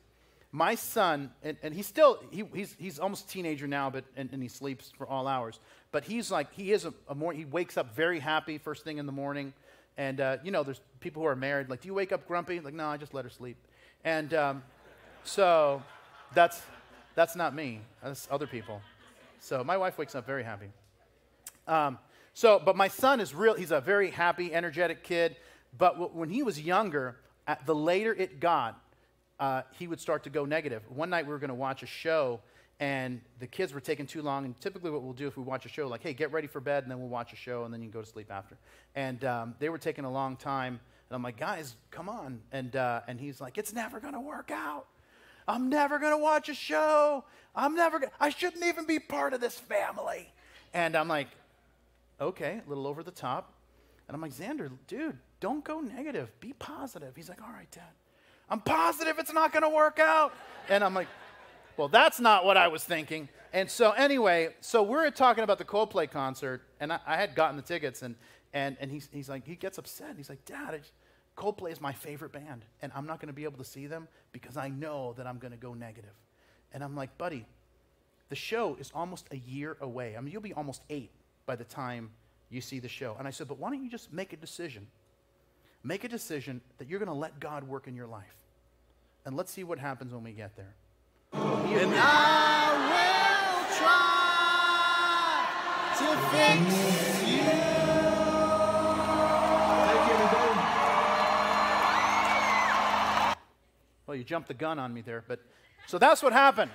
[0.50, 4.30] My son, and, and he's still, he, he's, he's almost a teenager now, but, and,
[4.32, 5.60] and he sleeps for all hours.
[5.92, 8.96] But he's like, he is a, a more, he wakes up very happy first thing
[8.96, 9.52] in the morning.
[9.98, 12.60] And, uh, you know, there's people who are married, like, do you wake up grumpy?
[12.60, 13.56] Like, no, I just let her sleep.
[14.02, 14.62] And um,
[15.24, 15.82] so
[16.32, 16.62] that's,
[17.14, 18.80] that's not me, that's other people.
[19.40, 20.70] So my wife wakes up very happy.
[21.66, 21.98] Um,
[22.32, 25.36] so, but my son is real, he's a very happy, energetic kid.
[25.76, 28.80] But w- when he was younger, at, the later it got,
[29.38, 30.82] uh, he would start to go negative.
[30.88, 32.40] One night we were going to watch a show,
[32.80, 34.44] and the kids were taking too long.
[34.44, 36.60] And typically, what we'll do if we watch a show, like, hey, get ready for
[36.60, 38.56] bed, and then we'll watch a show, and then you can go to sleep after.
[38.94, 42.40] And um, they were taking a long time, and I'm like, guys, come on.
[42.52, 44.86] And, uh, and he's like, it's never going to work out.
[45.46, 47.24] I'm never going to watch a show.
[47.54, 50.32] I'm never going I shouldn't even be part of this family.
[50.72, 51.28] And I'm like,
[52.20, 53.54] okay, a little over the top.
[54.08, 56.30] And I'm like, Xander, dude, don't go negative.
[56.40, 57.16] Be positive.
[57.16, 57.82] He's like, all right, Dad.
[58.50, 60.34] I'm positive it's not going to work out.
[60.68, 61.08] And I'm like,
[61.76, 63.28] well, that's not what I was thinking.
[63.52, 67.56] And so, anyway, so we're talking about the Coldplay concert, and I, I had gotten
[67.56, 68.16] the tickets, and,
[68.52, 70.10] and, and he's, he's like, he gets upset.
[70.10, 70.80] And He's like, Dad,
[71.36, 74.08] Coldplay is my favorite band, and I'm not going to be able to see them
[74.32, 76.14] because I know that I'm going to go negative.
[76.72, 77.46] And I'm like, buddy,
[78.28, 80.16] the show is almost a year away.
[80.16, 81.10] I mean, you'll be almost eight
[81.46, 82.10] by the time
[82.50, 83.16] you see the show.
[83.18, 84.86] And I said, but why don't you just make a decision?
[85.82, 88.36] Make a decision that you're going to let God work in your life.
[89.26, 90.74] And let's see what happens when we get there.
[91.32, 94.14] And I will try
[95.98, 96.60] to fix
[97.28, 97.42] you.
[99.86, 100.54] Thank you, everybody.
[104.06, 105.40] Well, you jumped the gun on me there, but
[105.86, 106.70] so that's what happened.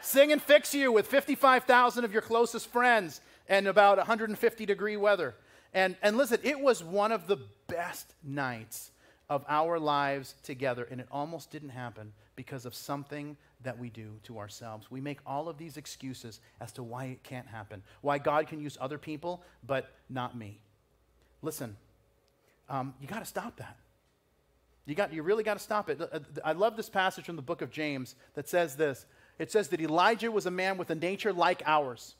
[0.00, 5.34] Sing and fix you with 55,000 of your closest friends and about 150 degree weather.
[5.72, 8.90] And, and listen, it was one of the best nights
[9.28, 14.10] of our lives together, and it almost didn't happen because of something that we do
[14.24, 14.90] to ourselves.
[14.90, 18.60] We make all of these excuses as to why it can't happen, why God can
[18.60, 20.58] use other people, but not me.
[21.42, 21.76] Listen,
[22.68, 23.76] um, you got to stop that.
[24.86, 26.00] You, got, you really got to stop it.
[26.00, 29.06] Uh, I love this passage from the book of James that says this.
[29.38, 32.14] It says that Elijah was a man with a nature like ours.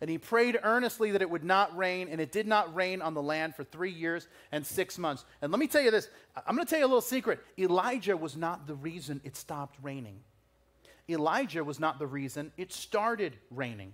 [0.00, 3.14] And he prayed earnestly that it would not rain, and it did not rain on
[3.14, 5.24] the land for three years and six months.
[5.40, 6.08] And let me tell you this
[6.46, 7.40] I'm going to tell you a little secret.
[7.58, 10.20] Elijah was not the reason it stopped raining,
[11.08, 13.92] Elijah was not the reason it started raining.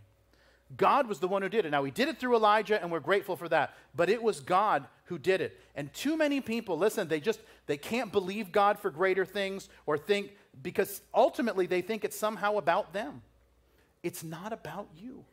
[0.77, 1.71] God was the one who did it.
[1.71, 3.75] Now, he did it through Elijah, and we're grateful for that.
[3.95, 5.61] But it was God who did it.
[5.75, 9.99] And too many people, listen, they just, they can't believe God for greater things or
[9.99, 13.21] think, because ultimately they think it's somehow about them.
[14.03, 15.25] It's not about you.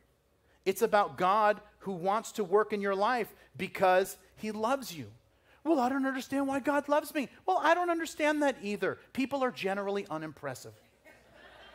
[0.70, 5.08] It's about God who wants to work in your life because he loves you.
[5.64, 7.28] Well, I don't understand why God loves me.
[7.44, 8.98] Well, I don't understand that either.
[9.12, 10.72] People are generally unimpressive.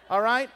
[0.10, 0.50] All right?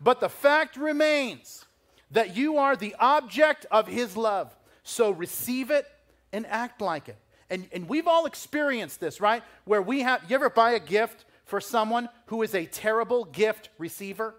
[0.00, 1.66] But the fact remains
[2.12, 4.56] that you are the object of his love.
[4.84, 5.86] So receive it
[6.32, 7.18] and act like it.
[7.50, 9.42] And, and we've all experienced this, right?
[9.66, 13.68] Where we have, you ever buy a gift for someone who is a terrible gift
[13.76, 14.34] receiver?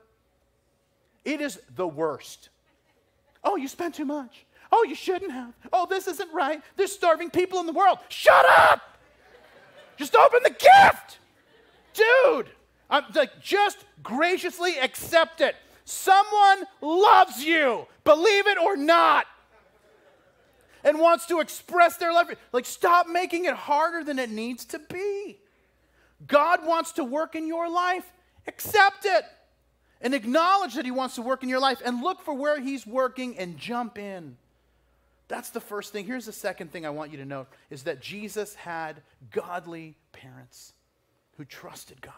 [1.23, 2.49] It is the worst.
[3.43, 4.45] Oh, you spent too much.
[4.71, 5.53] Oh, you shouldn't have.
[5.71, 6.61] Oh, this isn't right.
[6.77, 7.99] There's starving people in the world.
[8.09, 8.81] Shut up!
[9.97, 11.19] Just open the gift.
[11.93, 12.49] Dude,
[12.89, 15.55] I'm like, just graciously accept it.
[15.85, 19.27] Someone loves you, believe it or not,
[20.83, 22.33] and wants to express their love.
[22.51, 25.37] Like, stop making it harder than it needs to be.
[26.25, 28.11] God wants to work in your life,
[28.47, 29.23] accept it
[30.03, 32.85] and acknowledge that He wants to work in your life and look for where He's
[32.85, 34.37] working and jump in.
[35.29, 36.05] That's the first thing.
[36.05, 40.73] Here's the second thing I want you to know is that Jesus had godly parents
[41.37, 42.13] who trusted God.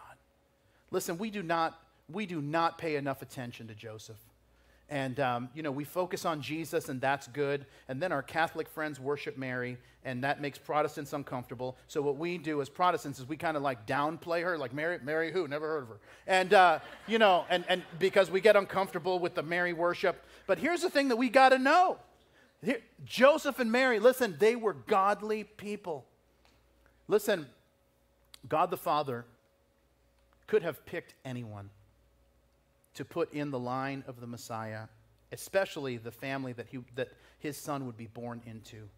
[0.90, 1.80] Listen, we do not,
[2.12, 4.18] we do not pay enough attention to Joseph.
[4.88, 7.66] And, um, you know, we focus on Jesus, and that's good.
[7.88, 11.76] And then our Catholic friends worship Mary, and that makes Protestants uncomfortable.
[11.88, 14.98] So what we do as Protestants is we kind of like downplay her, like Mary,
[15.02, 15.48] Mary who?
[15.48, 15.98] Never heard of her.
[16.28, 20.24] And, uh, you know, and, and because we get uncomfortable with the Mary worship.
[20.46, 21.98] But here's the thing that we got to know.
[22.62, 26.04] Here, Joseph and Mary, listen, they were godly people.
[27.08, 27.46] Listen,
[28.48, 29.24] God the Father
[30.46, 31.70] could have picked anyone
[32.96, 34.88] to put in the line of the Messiah,
[35.32, 38.88] especially the family that, he, that his son would be born into.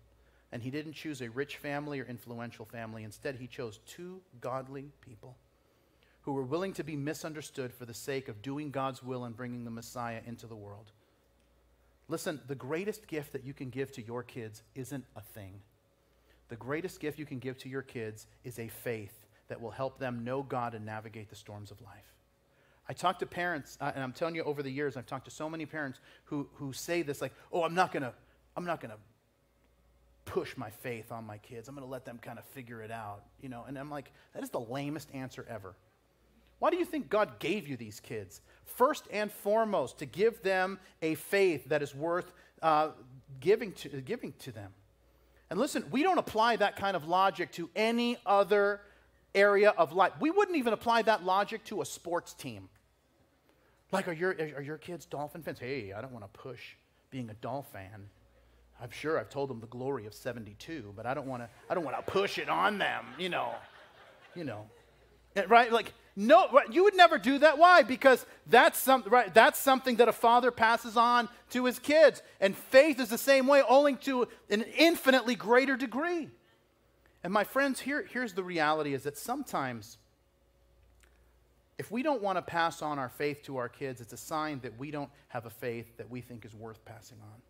[0.51, 3.05] And he didn't choose a rich family or influential family.
[3.05, 5.36] Instead, he chose two godly people
[6.22, 9.64] who were willing to be misunderstood for the sake of doing God's will and bringing
[9.64, 10.90] the Messiah into the world.
[12.09, 15.61] Listen, the greatest gift that you can give to your kids isn't a thing.
[16.49, 19.99] The greatest gift you can give to your kids is a faith that will help
[19.99, 22.17] them know God and navigate the storms of life.
[22.89, 25.30] I talk to parents, uh, and I'm telling you over the years, I've talked to
[25.30, 28.14] so many parents who, who say this like, oh, I'm not gonna,
[28.57, 28.97] I'm not gonna
[30.24, 31.68] push my faith on my kids.
[31.68, 33.64] I'm gonna let them kind of figure it out, you know.
[33.68, 35.74] And I'm like, that is the lamest answer ever.
[36.61, 38.41] Why do you think God gave you these kids?
[38.64, 42.32] First and foremost, to give them a faith that is worth
[42.62, 42.91] uh,
[43.39, 44.72] giving, to, giving to them.
[45.51, 48.80] And listen, we don't apply that kind of logic to any other
[49.34, 50.12] area of life.
[50.20, 52.68] We wouldn't even apply that logic to a sports team.
[53.91, 55.59] Like, are your, are your kids Dolphin fans?
[55.59, 56.74] Hey, I don't want to push
[57.11, 58.09] being a Dolphin fan.
[58.80, 61.74] I'm sure I've told them the glory of 72, but I don't want to I
[61.74, 63.55] don't want to push it on them, you know.
[64.36, 64.66] You know.
[65.34, 65.72] Eh, right?
[65.72, 67.59] Like no, you would never do that.
[67.59, 67.84] Why?
[67.84, 72.24] Because that's, some, right, that's something that a father passes on to his kids.
[72.41, 76.28] And faith is the same way, only to an infinitely greater degree.
[77.22, 79.99] And my friends, here, here's the reality is that sometimes
[81.78, 84.60] if we don't want to pass on our faith to our kids, it's a sign
[84.60, 87.40] that we don't have a faith that we think is worth passing on.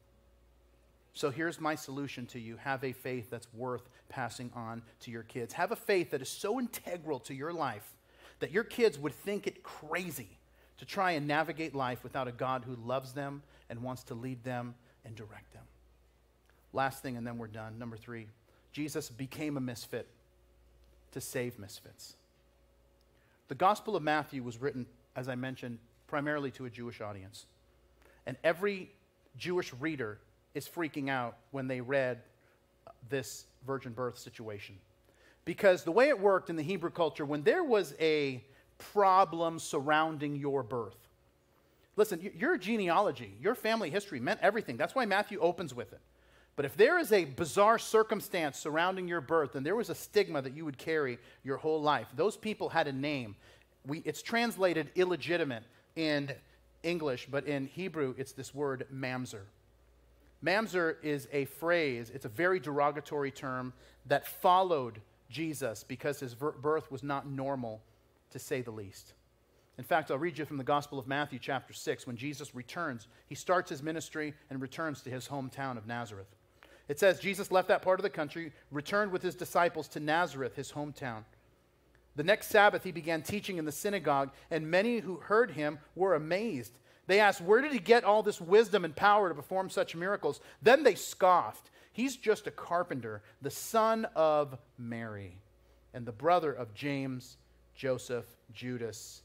[1.14, 5.24] So here's my solution to you have a faith that's worth passing on to your
[5.24, 5.54] kids.
[5.54, 7.96] Have a faith that is so integral to your life
[8.40, 10.28] that your kids would think it crazy
[10.76, 14.44] to try and navigate life without a God who loves them and wants to lead
[14.44, 14.74] them
[15.04, 15.64] and direct them.
[16.72, 17.78] Last thing, and then we're done.
[17.78, 18.28] Number three,
[18.72, 20.06] Jesus became a misfit
[21.12, 22.14] to save misfits.
[23.48, 24.86] The Gospel of Matthew was written,
[25.16, 27.46] as I mentioned, primarily to a Jewish audience.
[28.26, 28.90] And every
[29.36, 30.18] Jewish reader
[30.54, 32.20] is freaking out when they read
[33.08, 34.76] this virgin birth situation.
[35.44, 38.44] Because the way it worked in the Hebrew culture, when there was a
[38.76, 41.08] problem surrounding your birth,
[41.96, 44.76] listen, your genealogy, your family history meant everything.
[44.76, 46.00] That's why Matthew opens with it.
[46.58, 50.42] But if there is a bizarre circumstance surrounding your birth and there was a stigma
[50.42, 53.36] that you would carry your whole life, those people had a name.
[53.86, 55.62] We, it's translated illegitimate
[55.94, 56.32] in
[56.82, 59.42] English, but in Hebrew, it's this word mamzer.
[60.44, 63.72] Mamzer is a phrase, it's a very derogatory term
[64.06, 65.00] that followed
[65.30, 67.80] Jesus because his birth was not normal,
[68.30, 69.12] to say the least.
[69.78, 72.04] In fact, I'll read you from the Gospel of Matthew, chapter 6.
[72.04, 76.34] When Jesus returns, he starts his ministry and returns to his hometown of Nazareth.
[76.88, 80.56] It says, Jesus left that part of the country, returned with his disciples to Nazareth,
[80.56, 81.24] his hometown.
[82.16, 86.14] The next Sabbath, he began teaching in the synagogue, and many who heard him were
[86.14, 86.72] amazed.
[87.06, 90.40] They asked, Where did he get all this wisdom and power to perform such miracles?
[90.62, 91.70] Then they scoffed.
[91.92, 95.36] He's just a carpenter, the son of Mary,
[95.92, 97.36] and the brother of James,
[97.74, 99.22] Joseph, Judas,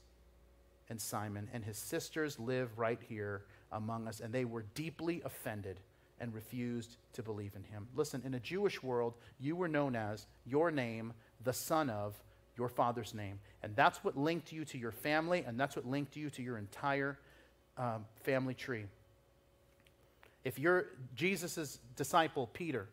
[0.89, 1.49] and Simon.
[1.53, 5.79] And his sisters live right here among us, and they were deeply offended
[6.23, 7.85] and refused to believe in him.
[7.95, 11.11] Listen, in a Jewish world, you were known as your name,
[11.43, 12.17] the son of
[12.57, 13.39] your father's name.
[13.61, 16.57] And that's what linked you to your family, and that's what linked you to your
[16.57, 17.19] entire
[17.77, 18.85] um, family tree.
[20.45, 22.87] If you're Jesus' disciple, Peter,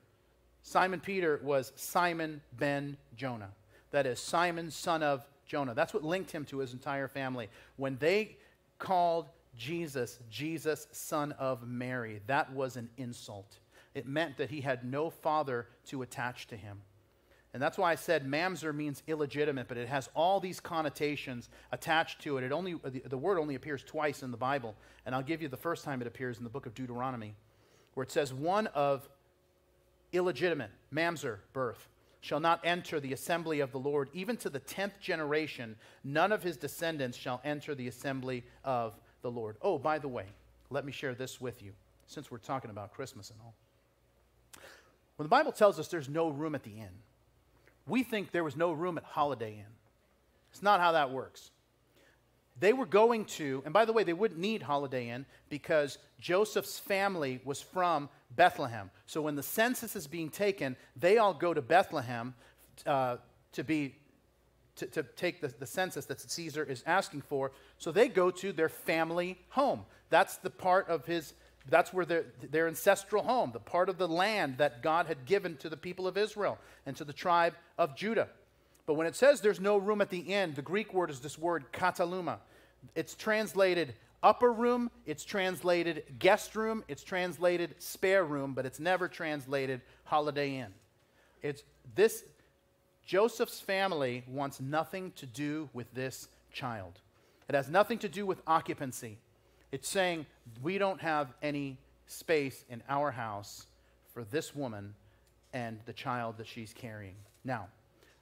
[0.64, 3.50] Simon Peter was Simon ben Jonah.
[3.92, 5.74] That is, Simon, son of Jonah.
[5.74, 7.48] That's what linked him to his entire family.
[7.76, 8.36] When they
[8.80, 9.26] called
[9.56, 13.58] Jesus, Jesus, son of Mary, that was an insult.
[13.94, 16.82] It meant that he had no father to attach to him.
[17.52, 22.20] And that's why I said mamzer means illegitimate, but it has all these connotations attached
[22.22, 22.44] to it.
[22.44, 25.48] It only, the, the word only appears twice in the Bible, and I'll give you
[25.48, 27.34] the first time it appears in the book of Deuteronomy,
[27.94, 29.08] where it says, One of
[30.12, 31.88] illegitimate, mamzer, birth,
[32.20, 35.74] shall not enter the assembly of the Lord, even to the tenth generation,
[36.04, 39.56] none of his descendants shall enter the assembly of the Lord.
[39.62, 40.26] Oh, by the way,
[40.70, 41.72] let me share this with you,
[42.06, 43.54] since we're talking about Christmas and all.
[45.16, 47.02] When the Bible tells us there's no room at the inn,
[47.86, 49.74] we think there was no room at Holiday Inn.
[50.50, 51.50] It's not how that works.
[52.58, 56.78] They were going to, and by the way, they wouldn't need Holiday Inn because Joseph's
[56.78, 58.90] family was from Bethlehem.
[59.06, 62.34] So when the census is being taken, they all go to Bethlehem
[62.86, 63.16] uh,
[63.52, 63.96] to be
[64.80, 67.52] to, to take the, the census that Caesar is asking for.
[67.78, 69.84] So they go to their family home.
[70.10, 71.34] That's the part of his
[71.68, 75.58] that's where their, their ancestral home, the part of the land that God had given
[75.58, 78.28] to the people of Israel and to the tribe of Judah.
[78.86, 81.38] But when it says there's no room at the end, the Greek word is this
[81.38, 82.38] word kataluma.
[82.94, 89.06] It's translated upper room, it's translated guest room, it's translated spare room, but it's never
[89.06, 90.72] translated holiday inn.
[91.42, 91.62] It's
[91.94, 92.24] this
[93.10, 97.00] Joseph's family wants nothing to do with this child.
[97.48, 99.18] It has nothing to do with occupancy.
[99.72, 100.26] It's saying
[100.62, 103.66] we don't have any space in our house
[104.14, 104.94] for this woman
[105.52, 107.16] and the child that she's carrying.
[107.42, 107.66] Now,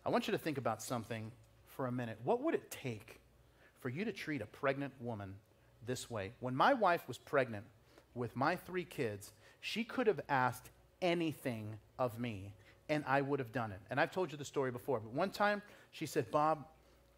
[0.06, 1.32] I want you to think about something
[1.66, 2.16] for a minute.
[2.24, 3.20] What would it take
[3.80, 5.34] for you to treat a pregnant woman
[5.84, 6.32] this way?
[6.40, 7.66] When my wife was pregnant
[8.14, 10.70] with my three kids, she could have asked
[11.02, 12.54] anything of me,
[12.88, 13.80] and I would have done it.
[13.90, 15.62] And I've told you the story before, but one time
[15.92, 16.64] she said, Bob,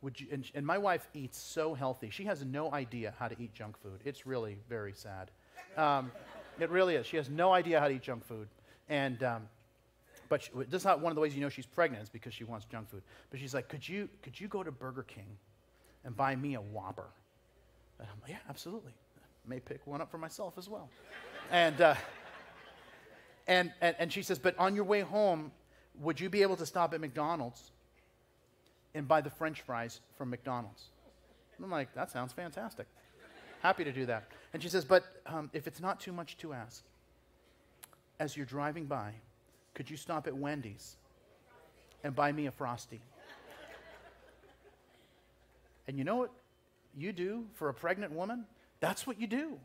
[0.02, 2.10] would you, and, and my wife eats so healthy.
[2.10, 4.00] She has no idea how to eat junk food.
[4.04, 5.30] It's really very sad.
[5.76, 6.10] Um,
[6.58, 7.06] it really is.
[7.06, 8.48] She has no idea how to eat junk food.
[8.88, 9.42] And, um,
[10.28, 12.32] but she, this is not one of the ways you know she's pregnant is because
[12.32, 13.02] she wants junk food.
[13.30, 15.26] But she's like, could you, could you go to Burger King
[16.04, 17.08] and buy me a Whopper?
[17.98, 18.92] And I'm like, yeah, absolutely.
[19.46, 20.88] May pick one up for myself as well.
[21.50, 21.94] and, uh,
[23.46, 25.52] and, and, and she says, but on your way home,
[26.00, 27.70] would you be able to stop at McDonald's
[28.94, 30.84] and buy the french fries from McDonald's?
[31.56, 32.86] And I'm like, that sounds fantastic.
[33.62, 34.24] Happy to do that.
[34.54, 36.82] And she says, but um, if it's not too much to ask,
[38.18, 39.12] as you're driving by,
[39.74, 40.96] could you stop at Wendy's
[42.02, 43.00] and buy me a Frosty?
[45.86, 46.30] And you know what
[46.96, 48.44] you do for a pregnant woman?
[48.80, 49.58] That's what you do,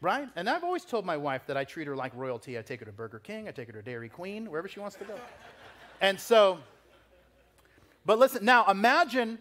[0.00, 0.28] right?
[0.36, 2.58] And I've always told my wife that I treat her like royalty.
[2.58, 4.96] I take her to Burger King, I take her to Dairy Queen, wherever she wants
[4.96, 5.14] to go.
[6.02, 6.58] And so,
[8.04, 9.38] but listen, now imagine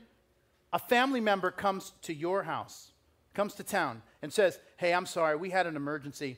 [0.71, 2.91] a family member comes to your house,
[3.33, 6.37] comes to town, and says, Hey, I'm sorry, we had an emergency.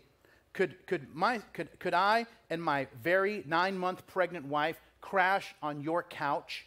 [0.53, 5.81] Could, could, my, could, could I and my very nine month pregnant wife crash on
[5.81, 6.65] your couch?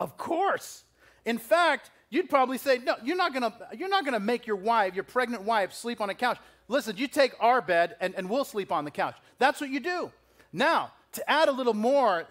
[0.00, 0.84] Of course.
[1.24, 4.94] In fact, you'd probably say, No, you're not gonna, you're not gonna make your wife,
[4.94, 6.38] your pregnant wife, sleep on a couch.
[6.68, 9.16] Listen, you take our bed and, and we'll sleep on the couch.
[9.38, 10.10] That's what you do.
[10.52, 12.26] Now, to add a little more,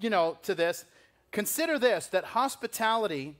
[0.00, 0.84] you know, to this,
[1.30, 3.36] consider this that hospitality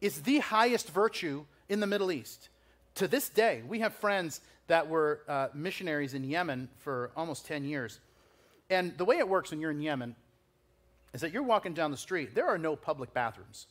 [0.00, 2.48] is the highest virtue in the Middle East.
[2.96, 7.64] To this day, we have friends that were uh, missionaries in Yemen for almost 10
[7.64, 8.00] years.
[8.68, 10.14] And the way it works when you're in Yemen
[11.12, 13.66] is that you're walking down the street, there are no public bathrooms.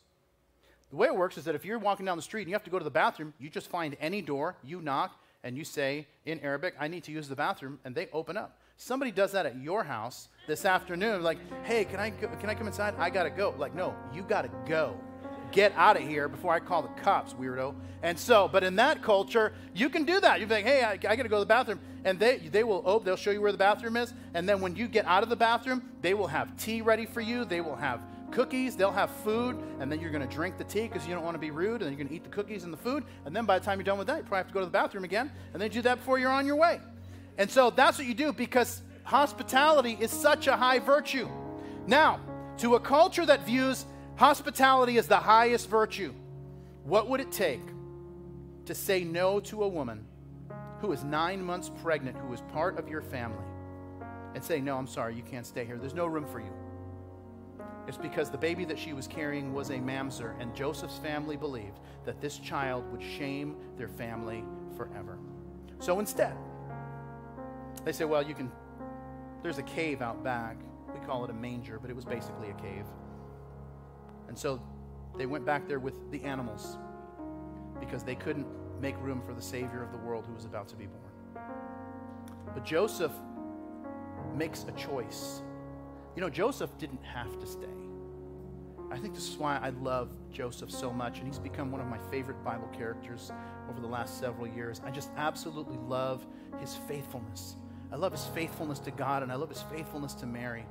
[0.90, 2.64] The way it works is that if you're walking down the street and you have
[2.64, 6.08] to go to the bathroom, you just find any door, you knock, and you say
[6.26, 8.60] in Arabic, I need to use the bathroom, and they open up.
[8.82, 12.66] Somebody does that at your house this afternoon, like, hey, can I, can I come
[12.66, 12.96] inside?
[12.98, 13.54] I gotta go.
[13.58, 14.98] Like, no, you gotta go
[15.52, 17.76] get out of here before I call the cops, weirdo.
[18.04, 20.40] And so, but in that culture, you can do that.
[20.40, 21.82] You think, hey, I, I got to go to the bathroom.
[22.06, 24.14] And they, they will, oh, they'll show you where the bathroom is.
[24.34, 27.20] And then when you get out of the bathroom, they will have tea ready for
[27.20, 27.44] you.
[27.44, 28.02] They will have
[28.32, 28.78] cookies.
[28.78, 29.62] They'll have food.
[29.80, 31.82] And then you're going to drink the tea because you don't want to be rude.
[31.82, 33.04] And then you're going to eat the cookies and the food.
[33.26, 34.66] And then by the time you're done with that, you probably have to go to
[34.66, 35.32] the bathroom again.
[35.54, 36.80] And then do that before you're on your way.
[37.40, 41.28] And so that's what you do because hospitality is such a high virtue.
[41.88, 42.20] Now,
[42.58, 43.88] to a culture that views
[44.20, 46.14] Hospitality as the highest virtue.
[46.84, 47.62] What would it take
[48.66, 50.04] to say no to a woman
[50.82, 53.46] who is nine months pregnant, who is part of your family,
[54.36, 55.78] and say, No, I'm sorry, you can't stay here.
[55.78, 56.52] There's no room for you.
[57.88, 61.80] It's because the baby that she was carrying was a mamzer, and Joseph's family believed
[62.04, 64.44] that this child would shame their family
[64.76, 65.18] forever.
[65.80, 66.36] So instead,
[67.90, 68.52] they say, Well, you can,
[69.42, 70.58] there's a cave out back.
[70.94, 72.86] We call it a manger, but it was basically a cave.
[74.28, 74.62] And so
[75.18, 76.78] they went back there with the animals
[77.80, 78.46] because they couldn't
[78.80, 81.44] make room for the Savior of the world who was about to be born.
[82.54, 83.12] But Joseph
[84.36, 85.42] makes a choice.
[86.16, 87.66] You know, Joseph didn't have to stay.
[88.92, 91.88] I think this is why I love Joseph so much, and he's become one of
[91.88, 93.32] my favorite Bible characters
[93.68, 94.80] over the last several years.
[94.86, 96.28] I just absolutely love
[96.60, 97.56] his faithfulness.
[97.92, 100.66] I love his faithfulness to God, and I love his faithfulness to Mary.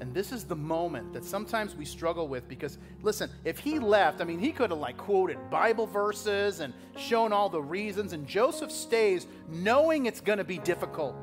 [0.00, 4.20] And this is the moment that sometimes we struggle with because, listen, if he left,
[4.20, 8.26] I mean, he could have like quoted Bible verses and shown all the reasons, and
[8.26, 11.16] Joseph stays knowing it's going to be difficult.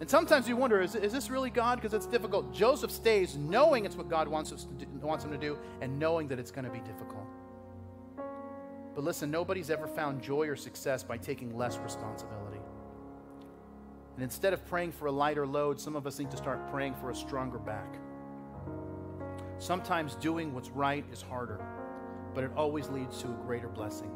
[0.00, 1.76] And sometimes you wonder, is, is this really God?
[1.76, 2.52] Because it's difficult.
[2.52, 6.28] Joseph stays knowing it's what God wants, us do, wants him to do and knowing
[6.28, 7.24] that it's going to be difficult.
[8.94, 12.60] But listen, nobody's ever found joy or success by taking less responsibility.
[14.14, 16.94] And instead of praying for a lighter load, some of us need to start praying
[16.94, 17.96] for a stronger back.
[19.58, 21.60] Sometimes doing what's right is harder,
[22.34, 24.10] but it always leads to a greater blessing.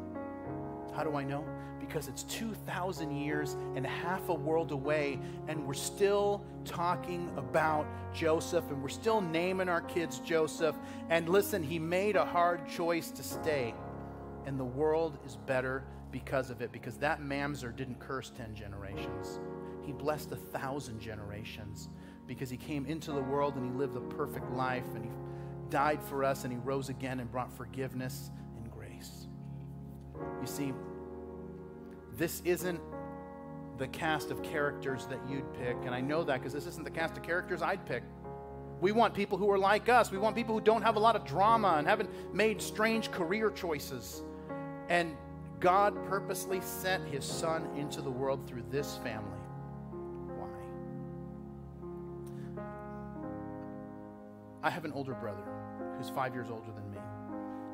[0.93, 1.45] How do I know?
[1.79, 8.69] Because it's 2,000 years and half a world away, and we're still talking about Joseph,
[8.69, 10.75] and we're still naming our kids Joseph.
[11.09, 13.73] And listen, he made a hard choice to stay,
[14.45, 19.39] and the world is better because of it, because that mamzer didn't curse 10 generations.
[19.89, 21.89] He blessed a thousand generations
[22.27, 25.09] because he came into the world and he lived a perfect life and he
[25.71, 29.25] died for us and he rose again and brought forgiveness and grace.
[30.39, 30.73] You see,
[32.17, 32.79] this isn't
[33.79, 36.91] the cast of characters that you'd pick, and I know that because this isn't the
[36.91, 38.03] cast of characters I'd pick.
[38.81, 40.11] We want people who are like us.
[40.11, 43.49] We want people who don't have a lot of drama and haven't made strange career
[43.49, 44.21] choices.
[44.87, 45.17] And
[45.59, 49.38] God purposely sent his son into the world through this family.
[54.61, 55.43] I have an older brother
[55.97, 56.97] who's five years older than me.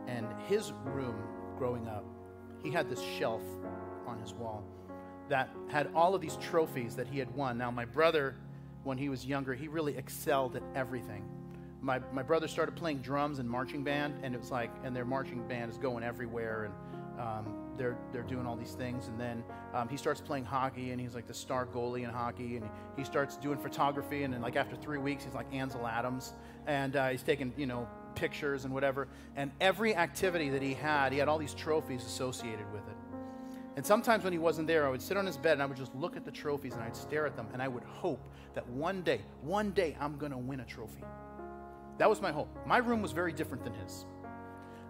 [0.08, 1.16] And his room
[1.58, 2.06] growing up,
[2.64, 3.42] he had this shelf
[4.08, 4.64] on his wall
[5.30, 7.58] that had all of these trophies that he had won.
[7.58, 8.36] Now, my brother,
[8.84, 11.24] when he was younger, he really excelled at everything.
[11.82, 15.06] My, my brother started playing drums and marching band, and it was like, and their
[15.06, 19.08] marching band is going everywhere, and um, they're, they're doing all these things.
[19.08, 22.58] And then um, he starts playing hockey, and he's like the star goalie in hockey,
[22.58, 26.34] and he starts doing photography, and then like after three weeks, he's like Ansel Adams,
[26.68, 29.08] and uh, he's taking, you know, pictures and whatever.
[29.36, 32.96] And every activity that he had, he had all these trophies associated with it.
[33.76, 35.78] And sometimes when he wasn't there, I would sit on his bed and I would
[35.78, 38.66] just look at the trophies and I'd stare at them and I would hope that
[38.70, 41.04] one day, one day, I'm to win a trophy.
[41.98, 42.48] That was my hope.
[42.66, 44.06] My room was very different than his.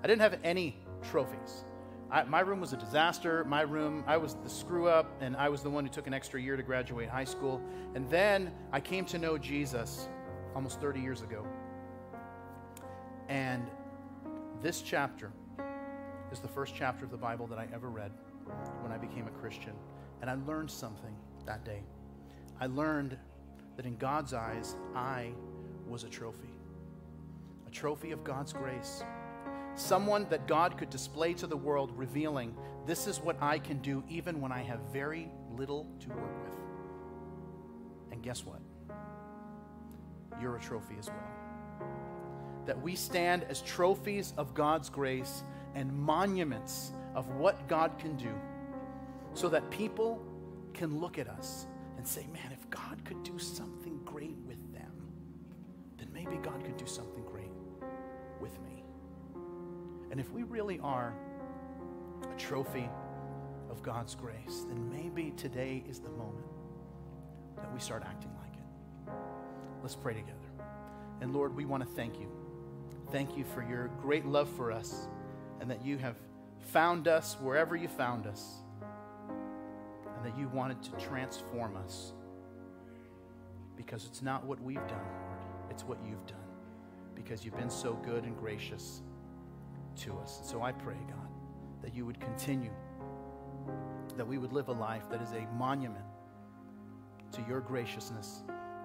[0.04, 1.64] I didn't have any trophies.
[2.12, 3.44] I, my room was a disaster.
[3.46, 6.14] My room, I was the screw up, and I was the one who took an
[6.14, 7.62] extra year to graduate high school.
[7.96, 10.08] And then I came to know Jesus
[10.56, 11.46] almost 30 years ago.
[13.28, 13.70] And
[14.62, 15.32] this chapter
[16.32, 18.12] is the first chapter of the Bible that I ever read
[18.82, 19.74] when I became a Christian.
[20.22, 21.84] And I learned something that day.
[22.60, 23.18] I learned
[23.76, 25.32] that in God's eyes, I
[25.88, 26.50] was a trophy,
[27.68, 29.04] a trophy of God's grace.
[29.76, 32.56] Someone that God could display to the world, revealing,
[32.86, 36.58] This is what I can do even when I have very little to work with.
[38.12, 38.62] And guess what?
[40.42, 41.36] You're a trophy as well
[42.66, 45.44] that we stand as trophies of God's grace
[45.76, 48.34] and monuments of what God can do
[49.34, 50.22] so that people
[50.74, 51.68] can look at us
[51.98, 54.92] and say, man, if God could do something great with them,
[55.98, 57.52] then maybe God could do something great
[58.40, 58.85] with me.
[60.12, 61.14] And if we really are
[62.32, 62.90] a trophy
[63.70, 66.46] of God's grace, then maybe today is the moment
[67.58, 69.14] that we start acting like it.
[69.82, 70.40] Let's pray together.
[71.22, 72.28] And Lord, we want to thank you.
[73.12, 75.08] Thank you for your great love for us
[75.60, 76.16] and that you have
[76.60, 78.56] found us wherever you found us
[80.16, 82.14] and that you wanted to transform us
[83.76, 86.38] because it's not what we've done, Lord, it's what you've done
[87.14, 89.02] because you've been so good and gracious
[89.98, 90.40] to us.
[90.40, 91.30] And So I pray, God,
[91.82, 92.72] that you would continue,
[94.18, 96.06] that we would live a life that is a monument
[97.32, 98.44] to your graciousness,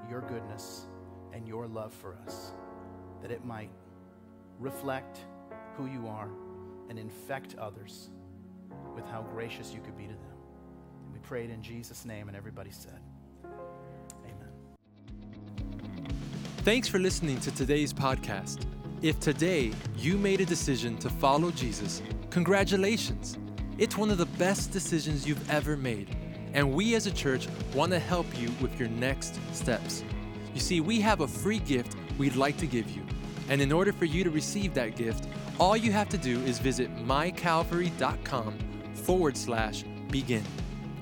[0.08, 0.86] your goodness,
[1.32, 2.52] and your love for us,
[3.22, 3.70] that it might
[4.58, 5.20] reflect
[5.76, 6.28] who you are
[6.88, 8.10] and infect others
[8.94, 10.36] with how gracious you could be to them.
[11.04, 13.00] And we pray it in Jesus' name, and everybody said,
[14.24, 14.50] Amen.
[16.58, 18.66] Thanks for listening to today's podcast.
[19.02, 23.38] If today you made a decision to follow Jesus, congratulations.
[23.78, 26.14] It's one of the best decisions you've ever made.
[26.52, 30.04] And we as a church want to help you with your next steps.
[30.52, 33.02] You see, we have a free gift we'd like to give you.
[33.48, 35.28] And in order for you to receive that gift,
[35.58, 38.58] all you have to do is visit mycalvary.com
[38.92, 40.44] forward slash begin.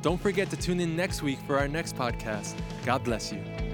[0.03, 2.55] Don't forget to tune in next week for our next podcast.
[2.85, 3.68] God bless you.